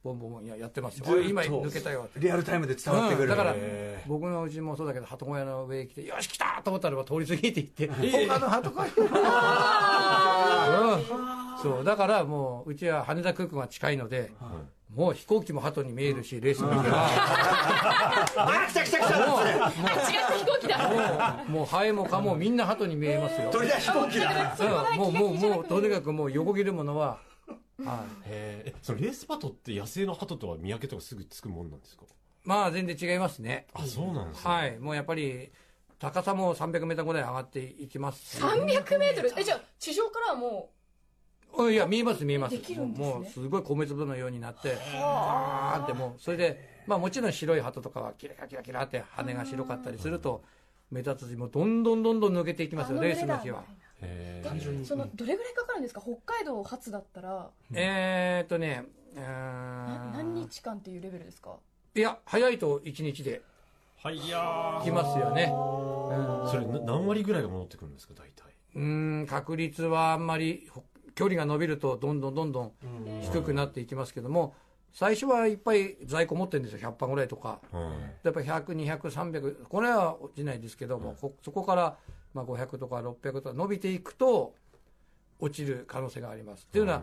[0.03, 1.21] ボンボンややってますよ。
[1.21, 2.19] 今抜けたよって。
[2.19, 3.29] リアルタイムで伝わってくる、うん。
[3.29, 7.87] だからへ僕のうちもそうだけど鳩小屋の上へ来て「よし来た!」と思ったらば通り過ぎていって
[8.27, 8.87] 「他の鳩小屋」
[10.93, 11.03] うん。
[11.61, 14.31] そうだからもううちは羽田空港が近いので、
[14.93, 17.11] もう飛行機も鳩に見えるしレースも行けばー。
[18.37, 19.27] あ来た来た来た。
[19.27, 20.77] もう違った飛行機だ。
[20.87, 27.17] もうもうハエも蚊もみんな鳩に見えますよ、鳥だ飛行機だうんもうもうもうとにかくもう横切るものは、
[27.85, 32.03] はい、へえそのレースパトって野生の鳩とは見分けとかすぐつくもんなんですか？
[32.43, 33.67] まあ全然違いますね。
[33.73, 34.51] あそうなんですね。
[34.51, 34.79] はい。
[34.79, 35.51] もうやっぱり
[35.99, 38.37] 高さも300メートルぐらい上がっていきます。
[38.37, 39.31] し300メートル？
[39.37, 40.69] えじゃあ地上からはも
[41.57, 42.55] うんいや見えます見えます。
[42.55, 43.13] できるんですね。
[43.13, 50.43] もうすごい米粒のようになってバーンってもうそれでまあもちろん白い鳩とかはキラキラキラって羽が白かったりすると
[50.89, 53.59] 目立つしもうどんどんどんどん抜けていきうますよレースの日は。
[53.59, 53.63] へ
[54.43, 54.85] 単純に。
[54.85, 56.01] そのどれぐらいかかるんですか？
[56.01, 57.49] 北海道発だったら。
[57.73, 61.55] えーっとね何日間っていうレベルですか？
[61.95, 63.41] いや早いと1日で
[64.03, 65.47] はいいや来ますよね。
[65.47, 68.13] それな何割ぐらいが戻ってくるんですか？
[68.15, 68.53] 大体。
[68.75, 70.83] うーん確率はあんまりほ
[71.15, 72.71] 距離が伸びるとどんどんどんどん
[73.23, 74.53] 低くなっていきますけども
[74.93, 76.91] 最初はいっぱい在庫持ってるんですよ。
[76.91, 77.59] 100羽ぐらいとか。
[78.23, 81.97] やっぱり100200300これは落ちないですけども、こそこから
[82.33, 84.53] まあ500とか600とか伸びていくと
[85.39, 86.65] 落ちる可能性があります。
[86.69, 87.01] っていうのは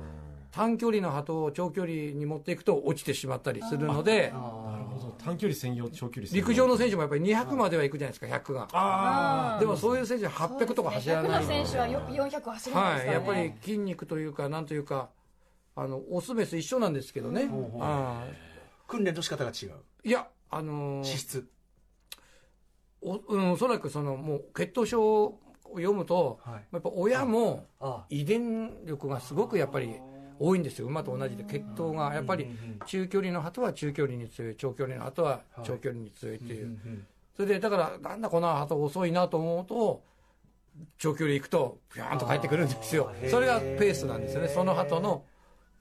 [0.50, 5.14] 短距離の鳩を長距離に持っていくと落ちてしまったりするのでなるほど。
[5.24, 6.46] 短距離専用長距離専用。
[6.46, 8.68] 陸上の選手もやっぱり200までは行くじゃないですか100が。
[8.72, 15.10] あでもそういう選手は800とか走ら100ないの選手はよ400走るんですからはい、ねやっぱり筋肉というか、なんというか、
[15.76, 17.48] あのオスメス一緒なんですけどね、
[17.80, 18.24] あ
[18.86, 19.70] 訓練の仕方が違う。
[20.04, 21.48] ーいや、あのー資質
[23.04, 25.40] おうん、おそらくそのもう血統書を
[25.74, 26.64] 読むと、はい。
[26.72, 29.94] やっぱ親もあ遺伝力がすごくやっぱり
[30.38, 32.48] 多いんですよ、馬と同じで、血統がやっぱり
[32.86, 36.78] 中距離の鳩は中距離に強い、長距離の鳩は長距離に強いっていう、
[37.36, 40.02] それでだから、なんだこの鳩遅いなと思うと、
[40.98, 45.24] 長距離行くと、ぴゃーんと帰ってくるんですよ、それがペースなんですよね、その鳩の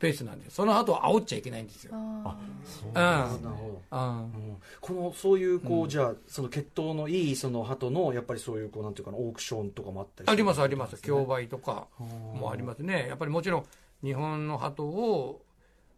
[0.04, 1.94] ペースなんです、その鳩を煽っちゃいけないんですよ。
[1.96, 4.18] あそううんなるほどうん。
[4.18, 4.22] う
[4.54, 4.58] ん。
[4.82, 11.02] このそういうこう、じゃあその血統のいいその鳩のやっぱりそういうこうなんていうかなオークションとかもあったりありますあります。
[11.02, 13.06] 競売とかもありますね。
[13.08, 13.66] やっぱりもちろん
[14.04, 15.42] 日本の鳩を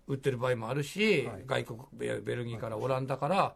[0.08, 1.44] 売ってる場合もあるし、はい。
[1.48, 3.56] 外国ベベルギーからオランダから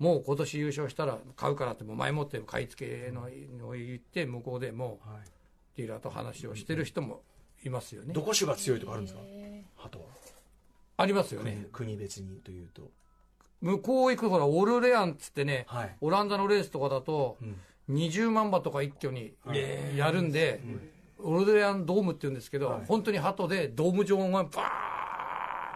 [0.00, 3.28] もう今年優勝したら買うからって前もって買い付けの
[3.60, 5.20] の言って向こうでもうはい。
[5.76, 7.22] ディーラーと話をしてる人も
[7.64, 8.12] いますよね。
[8.14, 9.20] どこ種が強いとかあるんですか？
[9.84, 9.98] 鳩。
[9.98, 10.04] は
[10.96, 11.66] ありますよ国ね。
[11.72, 12.90] 国別にというと。
[13.60, 15.96] 向こう行くほらオルレアンっつってね、はい。
[16.00, 17.94] オランダのレースとかだとん。
[17.94, 19.34] 20万羽とか一挙に
[19.96, 20.60] やるんで、
[21.18, 22.82] オルレアンドームって言うんですけど、はい。
[22.86, 24.50] 本当に鳩でドーム状がバ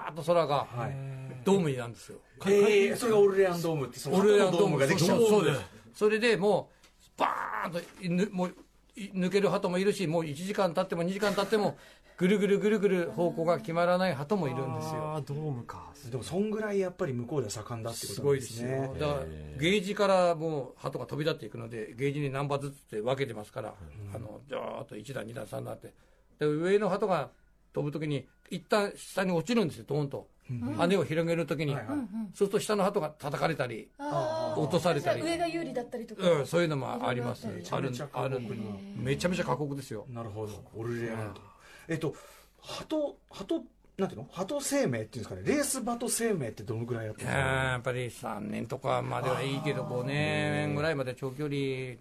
[0.08, 1.18] ーッと空がはい。
[1.44, 5.60] ドームになるんですよ、えー、それがオルレアンドームってオルレアンドームができちゃうそうです。
[5.94, 6.70] それでも
[7.16, 8.54] うバーンとぬもう
[8.94, 11.76] い抜ける鳩もいるしもう1時間経っても2時間経っても
[12.18, 18.96] ぐるぐるぐるぐる方向が決まらない鳩もいるんですよあードームかでもそんぐらいやっぱり向こうでは盛んだってことすなんでねごいですすよ。
[18.98, 19.26] だから、
[19.60, 23.74] ゲージからもう鳩が飛び立っていくので、ゲージに何羽ずつって分けてますから、
[24.14, 25.94] あの、じゃーっと1段、2段、3段って。
[26.40, 27.30] で、上の鳩が
[27.72, 30.26] 飛ぶときに、一旦下に落ちるんですよ、ドーンと。
[30.76, 31.74] 羽を広げるときに。
[31.74, 31.98] はいはい
[32.34, 33.90] そうすると下の鳩が叩かれたり、
[34.56, 37.46] 落とされたり上が有利だったりとか、うん、そういうのもあります。
[37.46, 38.56] あるめちゃめちゃ、あるんで。
[38.96, 40.06] めちゃめちゃ過酷ですよ。
[40.08, 41.47] なるほどオルレアンド
[41.88, 42.14] えっと
[42.60, 43.62] 鳩鳩
[43.98, 44.28] なんていうの？
[44.30, 45.42] 鳩生命っていうんですかね。
[45.44, 47.48] レースバト生命ってどのぐらいやっているんですか？
[47.48, 51.50] やっぱり3年とかまではいいけど、5年ぐらいまで長距離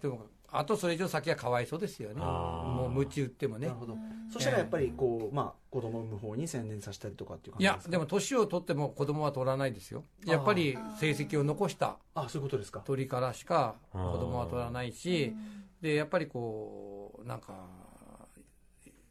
[0.04, 2.20] も、あとそれ以上先はかわいそうですよね。
[2.20, 3.66] もう、鞭打ってもね。
[3.66, 3.78] なる。
[3.80, 3.96] ほど。
[4.32, 7.90] そしたらやっぱりこうまあ子供を産む方に専念させたりとかっていう感いやじですか？
[7.90, 10.04] でも年を取っても子供は取らないですよ。
[10.24, 12.80] やっぱり成績を残したあそういうことですか。
[12.84, 15.34] 鳥からしか子供は取らないし
[15.80, 17.54] でやっぱりこうなんか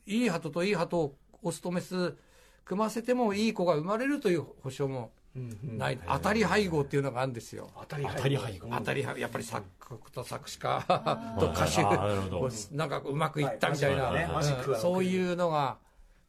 [0.08, 2.16] いい鳩といい鳩をオスとメス
[2.66, 5.78] 組ませてもいい子が生まれるという保証もうんうん。
[5.78, 7.70] ない、当たり配合っていうのがあるんですよ。
[7.80, 8.70] 当たり当たり配合。
[8.70, 10.84] 当たり配やっぱり作曲と作詞家
[11.40, 12.50] と歌手なるほど。
[12.72, 15.78] なんかうまくいったみたいな、はいそういうのが、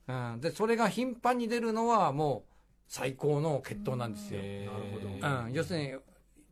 [0.07, 2.53] うん、でそれが頻繁に出るのはもう
[2.89, 5.95] 最高の血統なんですよ、へーなるほうん、要するに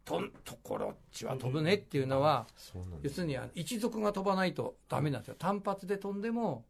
[0.04, 2.46] とんところっちは飛ぶねっていうのは、
[3.02, 5.34] 要するに一族が飛ばないとダメなんですよ。
[5.38, 6.64] 単発で飛んでも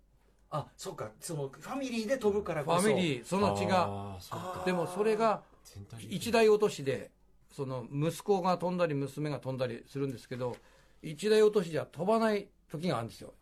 [0.51, 1.11] あそうか。
[1.21, 2.89] そのファミリーで飛ぶからフこそ。
[2.89, 3.85] ァミリーその血が。
[3.85, 4.63] あーそっか。
[4.65, 6.17] でもそれが全体的に。
[6.17, 7.11] 一大落としで
[7.51, 10.57] その息子が飛んだり娘が飛んだりするんですけど
[11.03, 13.33] 一大落としじゃ飛ばない時があるんですよ、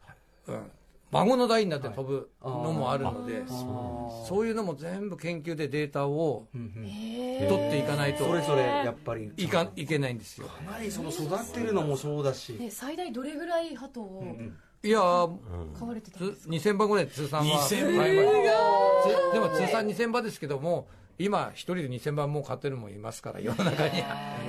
[0.47, 0.71] うん、
[1.11, 6.87] 孫の代になって飛ぶのもあるので、あーそういうのも全部研究でデータをうんうん。
[6.87, 8.25] へ取っていかないと。
[8.25, 10.47] それぞれやっぱりいかいけないんですよ。
[10.47, 17.47] かなりその育ってるのもそうだし、え最大どれぐらい鳩をうんいやー飼われてたつんですか？2000羽ぐらい通算は。
[17.47, 24.03] 2000買いましたつでも通算2000羽ですけども今一人で2000羽もう飼ってるのもいますから世の中に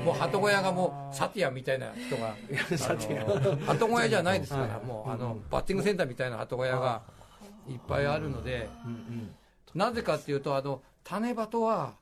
[0.03, 2.35] もう鳩小屋がもうサティアみたいな人が。
[3.65, 4.85] 鳩小屋じゃないですから、はい。
[4.85, 7.03] もうあのバッティングセンターみたいな鳩小屋が
[7.69, 8.67] いっぱいあるので、
[9.73, 11.93] なぜかっていうとあの種鳩は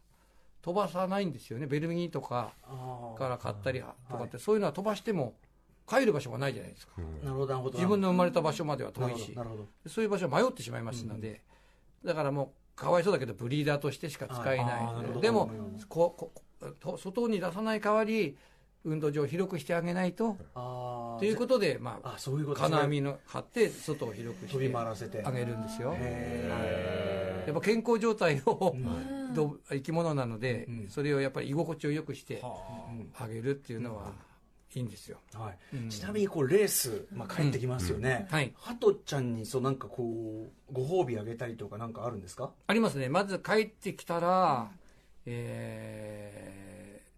[0.61, 1.67] 飛ばさないんですよね。
[1.67, 2.53] ベルギーとか
[3.17, 5.33] から買ったりとかって、そういうのは飛ばしても
[5.87, 6.93] 帰る場所がないじゃないですか、
[7.23, 7.73] なるほどなるほど。
[7.77, 9.33] 自分の生まれた場所までは遠いし。
[9.35, 11.41] なるほどそういう場所は迷ってしまいますので、
[12.03, 14.79] だからもうかわいそうだけどブリーダーとしてしか使えなない。
[15.01, 15.21] るほど。
[15.21, 15.81] でもうん。
[15.87, 16.31] ここ
[16.79, 18.37] と外に出さない代わり
[18.85, 20.37] 運動場を広くしてあげないと。
[21.19, 25.21] ということで、まあ、あそういうこと金網の張って外を広くし飛びて回らせて。
[25.23, 25.93] あげるんですよ。
[25.97, 28.73] へやっぱ健康状態を
[29.69, 30.89] 生き物なので、うん。
[30.89, 32.45] それをやっぱり居心地を良くしてう
[32.93, 34.13] んあげるっていうのは
[34.75, 35.75] いいんですよ、はい。
[35.75, 35.89] うん。
[35.89, 38.53] ちなみにこうレース、まあ、帰ってきますよね、はい。
[38.57, 42.51] ハトちゃんにそうなんかこうご褒美あげたりとかなんかあるんですか？
[42.67, 43.09] ありますね。
[43.09, 44.69] まず帰ってきたら、
[45.25, 46.73] えー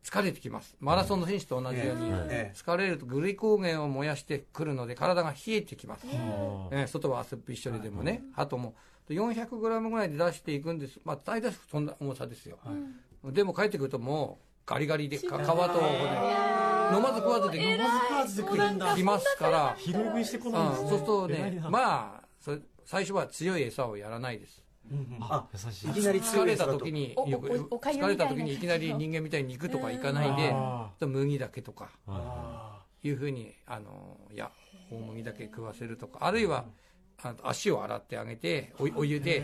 [0.06, 0.76] 疲れてきます。
[0.80, 2.56] マラソンの選手と同じように、ええ。
[2.56, 8.76] 疲れるとグリコーゲンを燃やしてくるので体が冷えてきます、あえー外は汗びっしょりでもね、あとも。
[9.10, 12.60] 400g ぐらいで出していくんです、まあ、大体そんな重さですよ、
[13.24, 15.68] でも帰ってくるともうガリガリでか皮と骨
[16.94, 18.96] 飲まず食わずでーまず食わずで来るんだ。
[18.96, 20.90] きますから、拾い食いしてこうん、ないんですね。
[20.90, 24.66] そうするとねまあそれ最初は強い餌をやらないです。
[25.22, 25.90] あ優しい。
[25.90, 34.52] いきなり疲れた時に疲れみた時にいきなり人間みたいに肉とかいかないであ麦だけとかあいうふうにあのいや
[34.92, 36.66] 大麦だけ食わせるとかあるいは
[37.44, 39.44] 足を洗ってあげておお湯で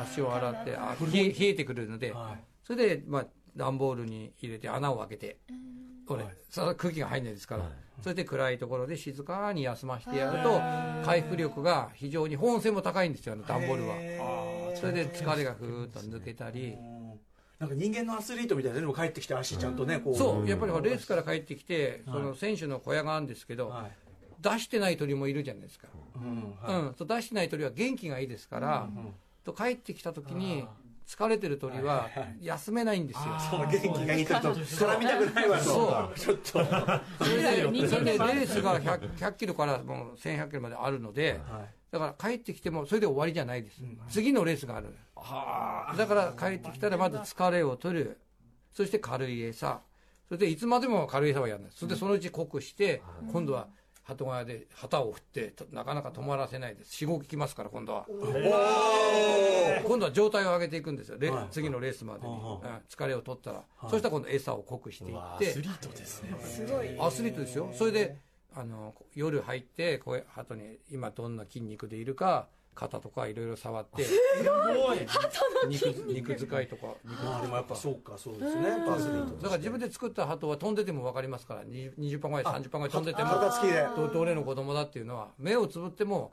[0.00, 2.14] 足を洗ってあ冷えてくるので
[2.64, 5.38] それで、まあ、段ボールに入れて穴を開けて
[6.10, 7.70] これ、その空気が入んないですから、
[8.02, 10.60] それで暗いところで静かに休ませてやると
[11.04, 13.96] 回復力が非常に保温性も高いんですよあの段ボールは。
[14.74, 16.78] それで疲れがふーっと抜けたり。
[16.78, 17.20] うん。
[17.60, 20.14] なんか人間のアスリートみたいなのも帰ってきて足ちゃんとねこう。
[20.16, 23.90] そうやっぱりレースから帰ってきてその選手の小屋があるんですけどはい。
[24.40, 26.56] 出してない鳥もいるじゃないですか、うん。
[26.62, 26.80] はい。
[26.86, 30.66] うん、そう出してない鳥は元気がいいですから、んと帰ってきた時に
[31.10, 32.08] 疲れてる鳥は
[32.40, 34.40] 休めないんですよ、その元気がいい時。
[34.40, 36.18] と絡みたくないわとそう。
[36.18, 36.58] ちょっと。
[36.60, 41.40] はそれで人間それでレースが 100, 100キロからもう1100キロまであるので、
[41.90, 44.94] だから帰ってきてもそれで終わりじゃないです、次のレースがある。
[45.98, 48.20] だから帰ってきたらまず疲れを取る。
[48.72, 49.80] そして軽い餌。
[50.28, 51.70] それでいつまでも軽い餌はやらない。
[51.74, 53.66] それでそのうち濃くして、今度は
[54.10, 56.94] 鳩小屋で旗を振ってとなかなか止まらせないです。
[56.94, 58.06] しごききますから今度は。
[59.84, 61.46] 今度は状態を上げていくんですよ、レはい。
[61.50, 62.70] 次のレースまでに、はうん。
[62.88, 65.48] 疲れを取ったら、そしたら今度餌を濃くしていって。
[65.48, 66.36] アスリートですね。
[66.42, 67.00] すごい。
[67.00, 67.70] アスリートですよ。
[67.72, 68.16] それで
[68.54, 72.48] あの夜入ってこう鳩に今どんな筋肉でいるか
[72.80, 74.98] 肩とかいろいろ触ってすごい。
[75.68, 76.66] 肉 肉使い。
[76.66, 76.86] とか。
[77.04, 78.68] 肉まあでもやっぱそうかそうですね。
[78.68, 83.30] やっぱアスリートだから自分で作った鳩は飛んでても分かりますから20 20羽ぐらい30羽ぐらい飛んでても
[83.96, 86.32] どどれの子供だっていうのは目をつぶっても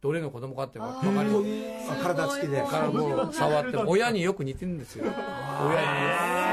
[0.00, 1.92] どれの子供かって分かります。
[1.92, 2.62] あ体つきで。
[2.62, 5.04] からもう触って親によく似てるんですよ。
[5.04, 5.12] 親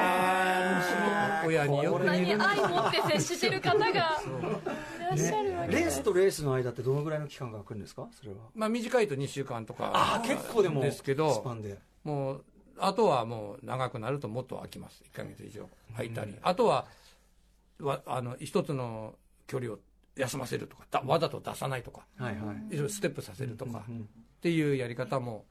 [0.09, 0.14] に
[1.47, 3.85] 親によこんなにく愛持って接してる方が。
[3.85, 8.07] いらっしゃるわけレースとレースの間ってどのぐらいの期間が空くんですか？
[8.11, 8.37] それは。
[8.55, 9.91] まあ短いと2週間とか。
[9.93, 11.79] ああ結構でもですけどスパンで。
[12.03, 12.45] もう
[12.79, 15.03] あとはもう長くなるともっと空きます。
[15.13, 15.69] 1か月以上。
[15.93, 16.85] 空いたり、あとは
[17.79, 19.15] わあの一つの
[19.47, 19.79] 距離を
[20.15, 22.05] 休ませるとかだわざと出さないとか。
[22.17, 22.55] はいはい。
[22.69, 25.43] いろいろステップさせるとか、うんっていうやり方も、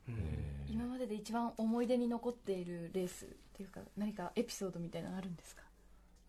[0.69, 5.63] 今までで一番思い出に残っているレースっていうか何かエピソードみたいなのあるんですか？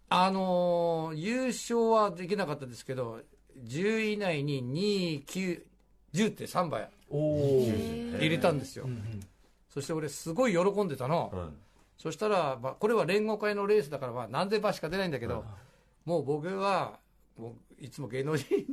[0.09, 3.19] あのー優勝はできなかったですけど
[3.63, 5.61] 10位以内に2、9、
[6.13, 7.67] 10って3杯おお
[8.19, 8.87] 入れたんですよ、
[9.73, 11.51] そして俺すごい喜んでたの、
[11.97, 15.45] そしたら、まあ、これは連合会のレースだから、まあ、何千羽しか出ないんだけど、
[16.05, 16.99] もう僕は、
[17.37, 18.63] もういつも芸能人で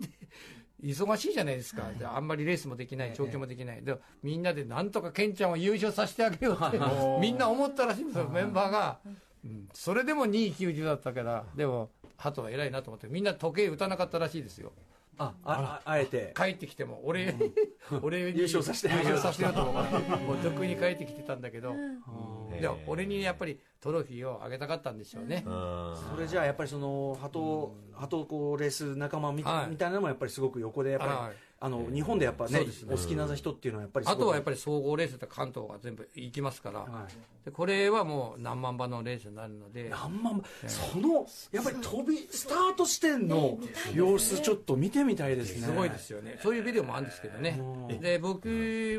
[0.83, 6.79] 忙しいじゃないですか、であんまりレースもできない、調教もできない、でみんなでなんとかケンちゃんを優勝させてあげようって、
[7.21, 8.99] みんな思ったらしいんですよ、メンバーが。
[9.45, 9.69] うん。
[9.73, 14.73] それでも2位90だったから、でも、鳩は偉いなと思って、みんな時計打たなかったらしいですよ。
[15.19, 16.33] ああああえて。
[16.35, 17.35] 帰ってきても俺、
[18.03, 22.61] 俺に優勝させて優勝させてよと思ってもうとっくに帰ってきてたんだけど、うん。
[22.61, 29.71] でも俺にやっぱりトロフィーをあげたかったんでしょうね、それじゃあやっぱりその鳩鳩こうレース仲間み,、はい。
[29.71, 32.67] みたいなのもやっぱりすごく横でやっぱり、はいあの日本でやっぱねね。
[32.89, 43.59] お好きな人っていうのはやっぱりあとはやっぱぱり総合レースって関東が全部行きますから、はい、でこれはもう何万馬のレースになるので、何万そのやっぱり飛びスタート地点の
[43.95, 45.67] 様子ちょっと見てみたいですね。
[45.67, 47.61] すごいですよね、そういうビデオもあるんですけどね、
[48.01, 48.49] で僕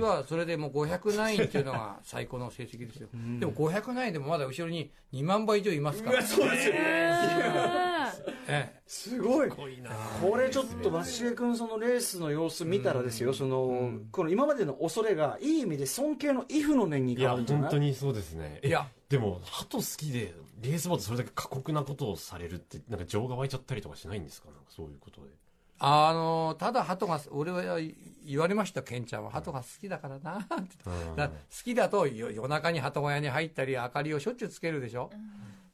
[0.02, 3.08] はそれでもう500ナインっていうのが最高の成績ですよ、
[3.40, 6.76] でも500ナインでもまだ後ろに2万羽以上いますから、そうですよ
[8.48, 8.82] ええ。
[8.88, 9.50] すごい。
[9.50, 9.92] すごいな。
[10.22, 17.64] これちょっと松重君そのレースの様子見たらですよ、そのこの今までの恐れがいい意味で尊敬のイフの念にいや変わるんじゃない？
[17.64, 18.60] 本当にそうですね。
[18.64, 18.88] えいや。
[19.10, 24.48] でも鳩好きでレースバーでそれだけ過酷なことをされるってなんか情が湧いちゃったりとかしないんですか？
[24.50, 25.28] なんかそういうことで。
[25.86, 27.78] あのただ鳩が俺は
[28.26, 30.40] 言われましたケンちゃんは鳩が好きだからな。
[30.40, 30.54] って
[30.86, 31.16] うん。
[31.18, 31.30] 好
[31.64, 35.10] きだとよ夜中に鳩小屋に入ったり明かりをしょっちゅうつけるでしょ、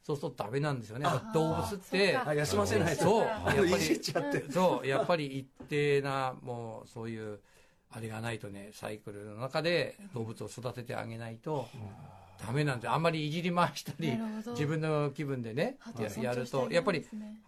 [0.03, 1.05] そうするとダメなんですよね。
[1.33, 3.03] 動物ってあ休ませないと。
[3.03, 7.39] そうやっぱりじっちゃってそうやっぱり一定なもうそういう
[7.91, 11.67] あれがないとねサイクルの中で動物を育ててあげないと
[12.45, 14.17] ダメなんであんまりいじり回したり
[14.51, 17.05] 自分の気分でねややるとやっぱり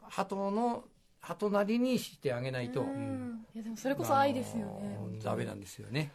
[0.09, 0.83] 鳩の
[1.21, 3.45] 鳩なりにしてあげないと、うん。
[3.53, 5.19] いやでもそれこそ愛ですよね。
[5.23, 6.11] ダメなんですよね。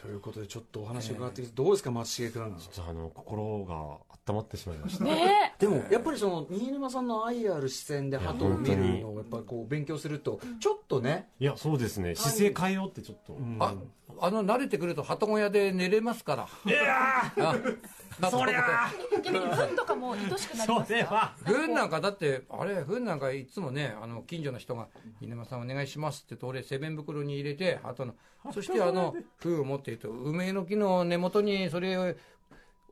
[0.00, 3.74] ということでちょっとお話伺ってきてどうですか松重君ちょっとあの心が
[4.26, 5.04] 温まってしまいました。
[5.04, 5.54] ね。
[5.58, 12.14] でもやっぱりその新沼さんの愛ある視線で鳩を見るのをやっぱりこう勉強するとちょっとねいやそうですね。
[12.14, 13.74] 姿勢変えようってちょっと、あ
[14.20, 16.48] あの慣れてくると鳩小屋で寝れますから。
[16.64, 17.56] いや
[18.28, 18.90] そりゃ
[19.22, 21.14] 逆に糞とかも愛しくなりますか？
[21.14, 21.32] は。
[21.46, 24.88] 糞なんかだってあれ糞なんかいつもねあの近所の人が
[25.22, 28.14] 「稲間さんお願いします」って言うと俺セベン袋に入れて鳩の
[28.52, 32.14] そしてあの糞を持っていると梅の木の根元にそれを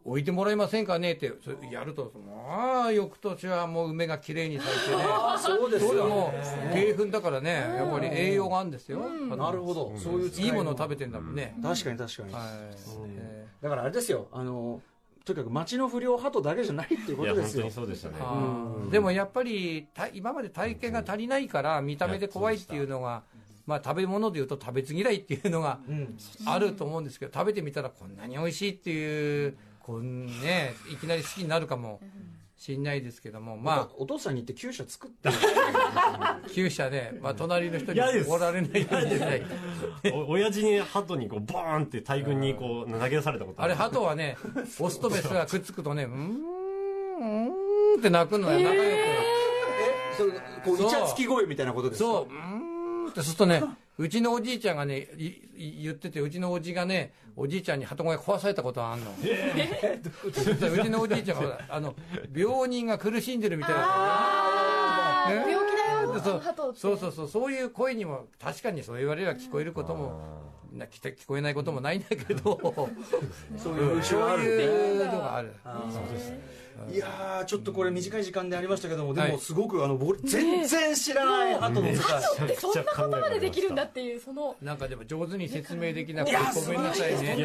[0.04, 1.30] 置いてもらえませんかねって
[1.70, 5.02] やるとまあ翌年はもう梅がきれいに咲いてね。
[5.04, 6.32] ああそうですよそれも
[6.72, 9.92] 鶏粉だからねやっぱり栄養があるんですよ、なるほど。
[9.98, 12.32] そういう使いいものを食食べてんだもんね、確かに確かに。
[12.32, 12.42] はい。
[13.08, 13.46] え。
[13.60, 14.80] だからあれですよあの
[15.28, 18.14] とにかく街の不良鳩だけじゃないっていうこいや本当とですよにそうでしたね。
[18.90, 23.22] でもやっぱりた今まで体験が足りないから見た目で怖いっていうのが、
[23.66, 26.16] まあ、食べ物でいうと食べず嫌いっていうのがうん。
[26.46, 32.00] あると思うんですけど食べてみたらこんなに美味しいっていうこんねいきなり好きになるかも
[32.58, 38.28] しんないですけどもまお父さんに言って厩舎作ってあ厩舎で、まあ、隣の人に嫌です。
[38.28, 39.10] 怒られないように。
[39.10, 39.42] しない。
[40.12, 44.36] お親父に鳩にこうボーンって大群にこう投げ出されたことあれる鳩はね
[44.80, 48.84] オスとメスがくっつくとねうーんうーんって鳴くのよ仲良く。
[48.84, 49.06] え
[50.16, 50.32] それ
[50.64, 50.86] こうそう。
[50.88, 52.08] イチャつき声みたいなことですか？
[52.08, 53.62] そう、うーんってするとね、
[53.98, 55.08] うちのおじいちゃんがね、
[55.56, 59.10] 言ってて、うちのおじがね、おじいちゃんに鳩小屋壊されたことがあんの。
[59.10, 61.96] うちのおじいちゃんがあの、
[62.32, 63.80] 病人が苦しんでるみたいな。
[65.28, 70.20] ね病気だよそうそうそう、そういう声にも、確かにそう言われれば聞こえることも、
[70.72, 72.88] な聞聞こえないこともないんだけど、
[73.56, 75.52] そういうそうるいうのがある。
[76.92, 79.32] いやーちょっとこれ短い時間でありましたけどもではい。
[79.32, 87.36] もすごくあの僕全然知らない鳩の世界でそんなことまでできるんだっていうそのなんかでも上手に説明できなくていやごめんなさいね。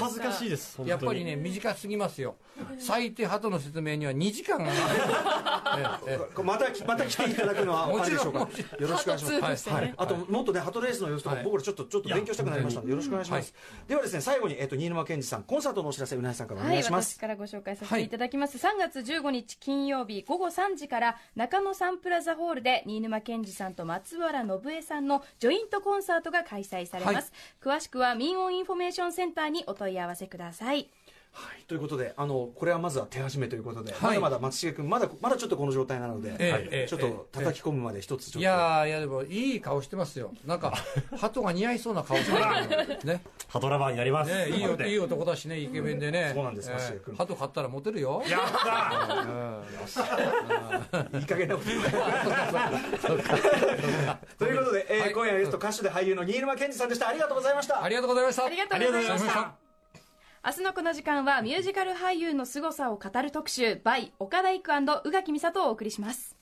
[0.00, 2.36] 恥ずかしいですやっぱりね、短すぎますよ。
[2.78, 4.70] 最低鳩の説明には2時間が
[6.42, 8.78] またまた来ていただくのはもちろんあれでしょうか。
[8.80, 9.70] よろしくお願いします。
[9.96, 11.44] あともっとね鳩レースの様子とかはい。
[11.44, 13.54] 僕らちょっとちょっと勉強したくなりましたのでよろしくお願いします。
[13.86, 17.14] ではですね最後にえっと新沼謙治さんコンサートのお知らせうなぎさんからおはい、願いします。
[17.16, 18.08] 私からご紹介させてい。
[18.08, 30.88] ただきます、3月15日金曜日午後3時から中野サンプラザホールで新沼謙治さんと松原のぶえさんのジョイントコンサートが開催されます、詳しくは民音インフォメーションセンターにお問い合わせください
[31.32, 31.62] はい。
[31.68, 34.16] ということであのこれはまずは手始めということでまはい。
[34.16, 36.62] だまだ松重君まだまだちょっとこの状態なのでええはい。
[36.64, 38.38] ええちょっと叩き込むまで一つちょっと。
[38.40, 40.32] いやーいやでもいい顔してますよ。
[40.44, 40.72] なんか
[41.20, 43.22] 鳩が似合いそうな顔してますよね。
[43.48, 44.30] ハトラバーになります。
[44.32, 46.32] ねいいよいい男だしねイケメンでね。
[46.34, 48.22] そうなんですえマシエ君え鳩飼ったらモテるよ。
[48.28, 48.58] やった
[51.18, 51.82] いい加減なこと言う
[54.38, 55.12] ということで、えーはい。
[55.12, 57.08] 今夜のゲスト歌手で俳優の新沼謙治さんでした。
[57.08, 57.82] ありがとうございました。
[57.82, 58.44] ありがとうございました。
[58.44, 59.67] ありがとうございました
[60.48, 64.72] 明日のこの時間はミュージカル俳優の凄さを語る特集 by 岡田育
[65.04, 66.34] 宇垣美里をお送りします。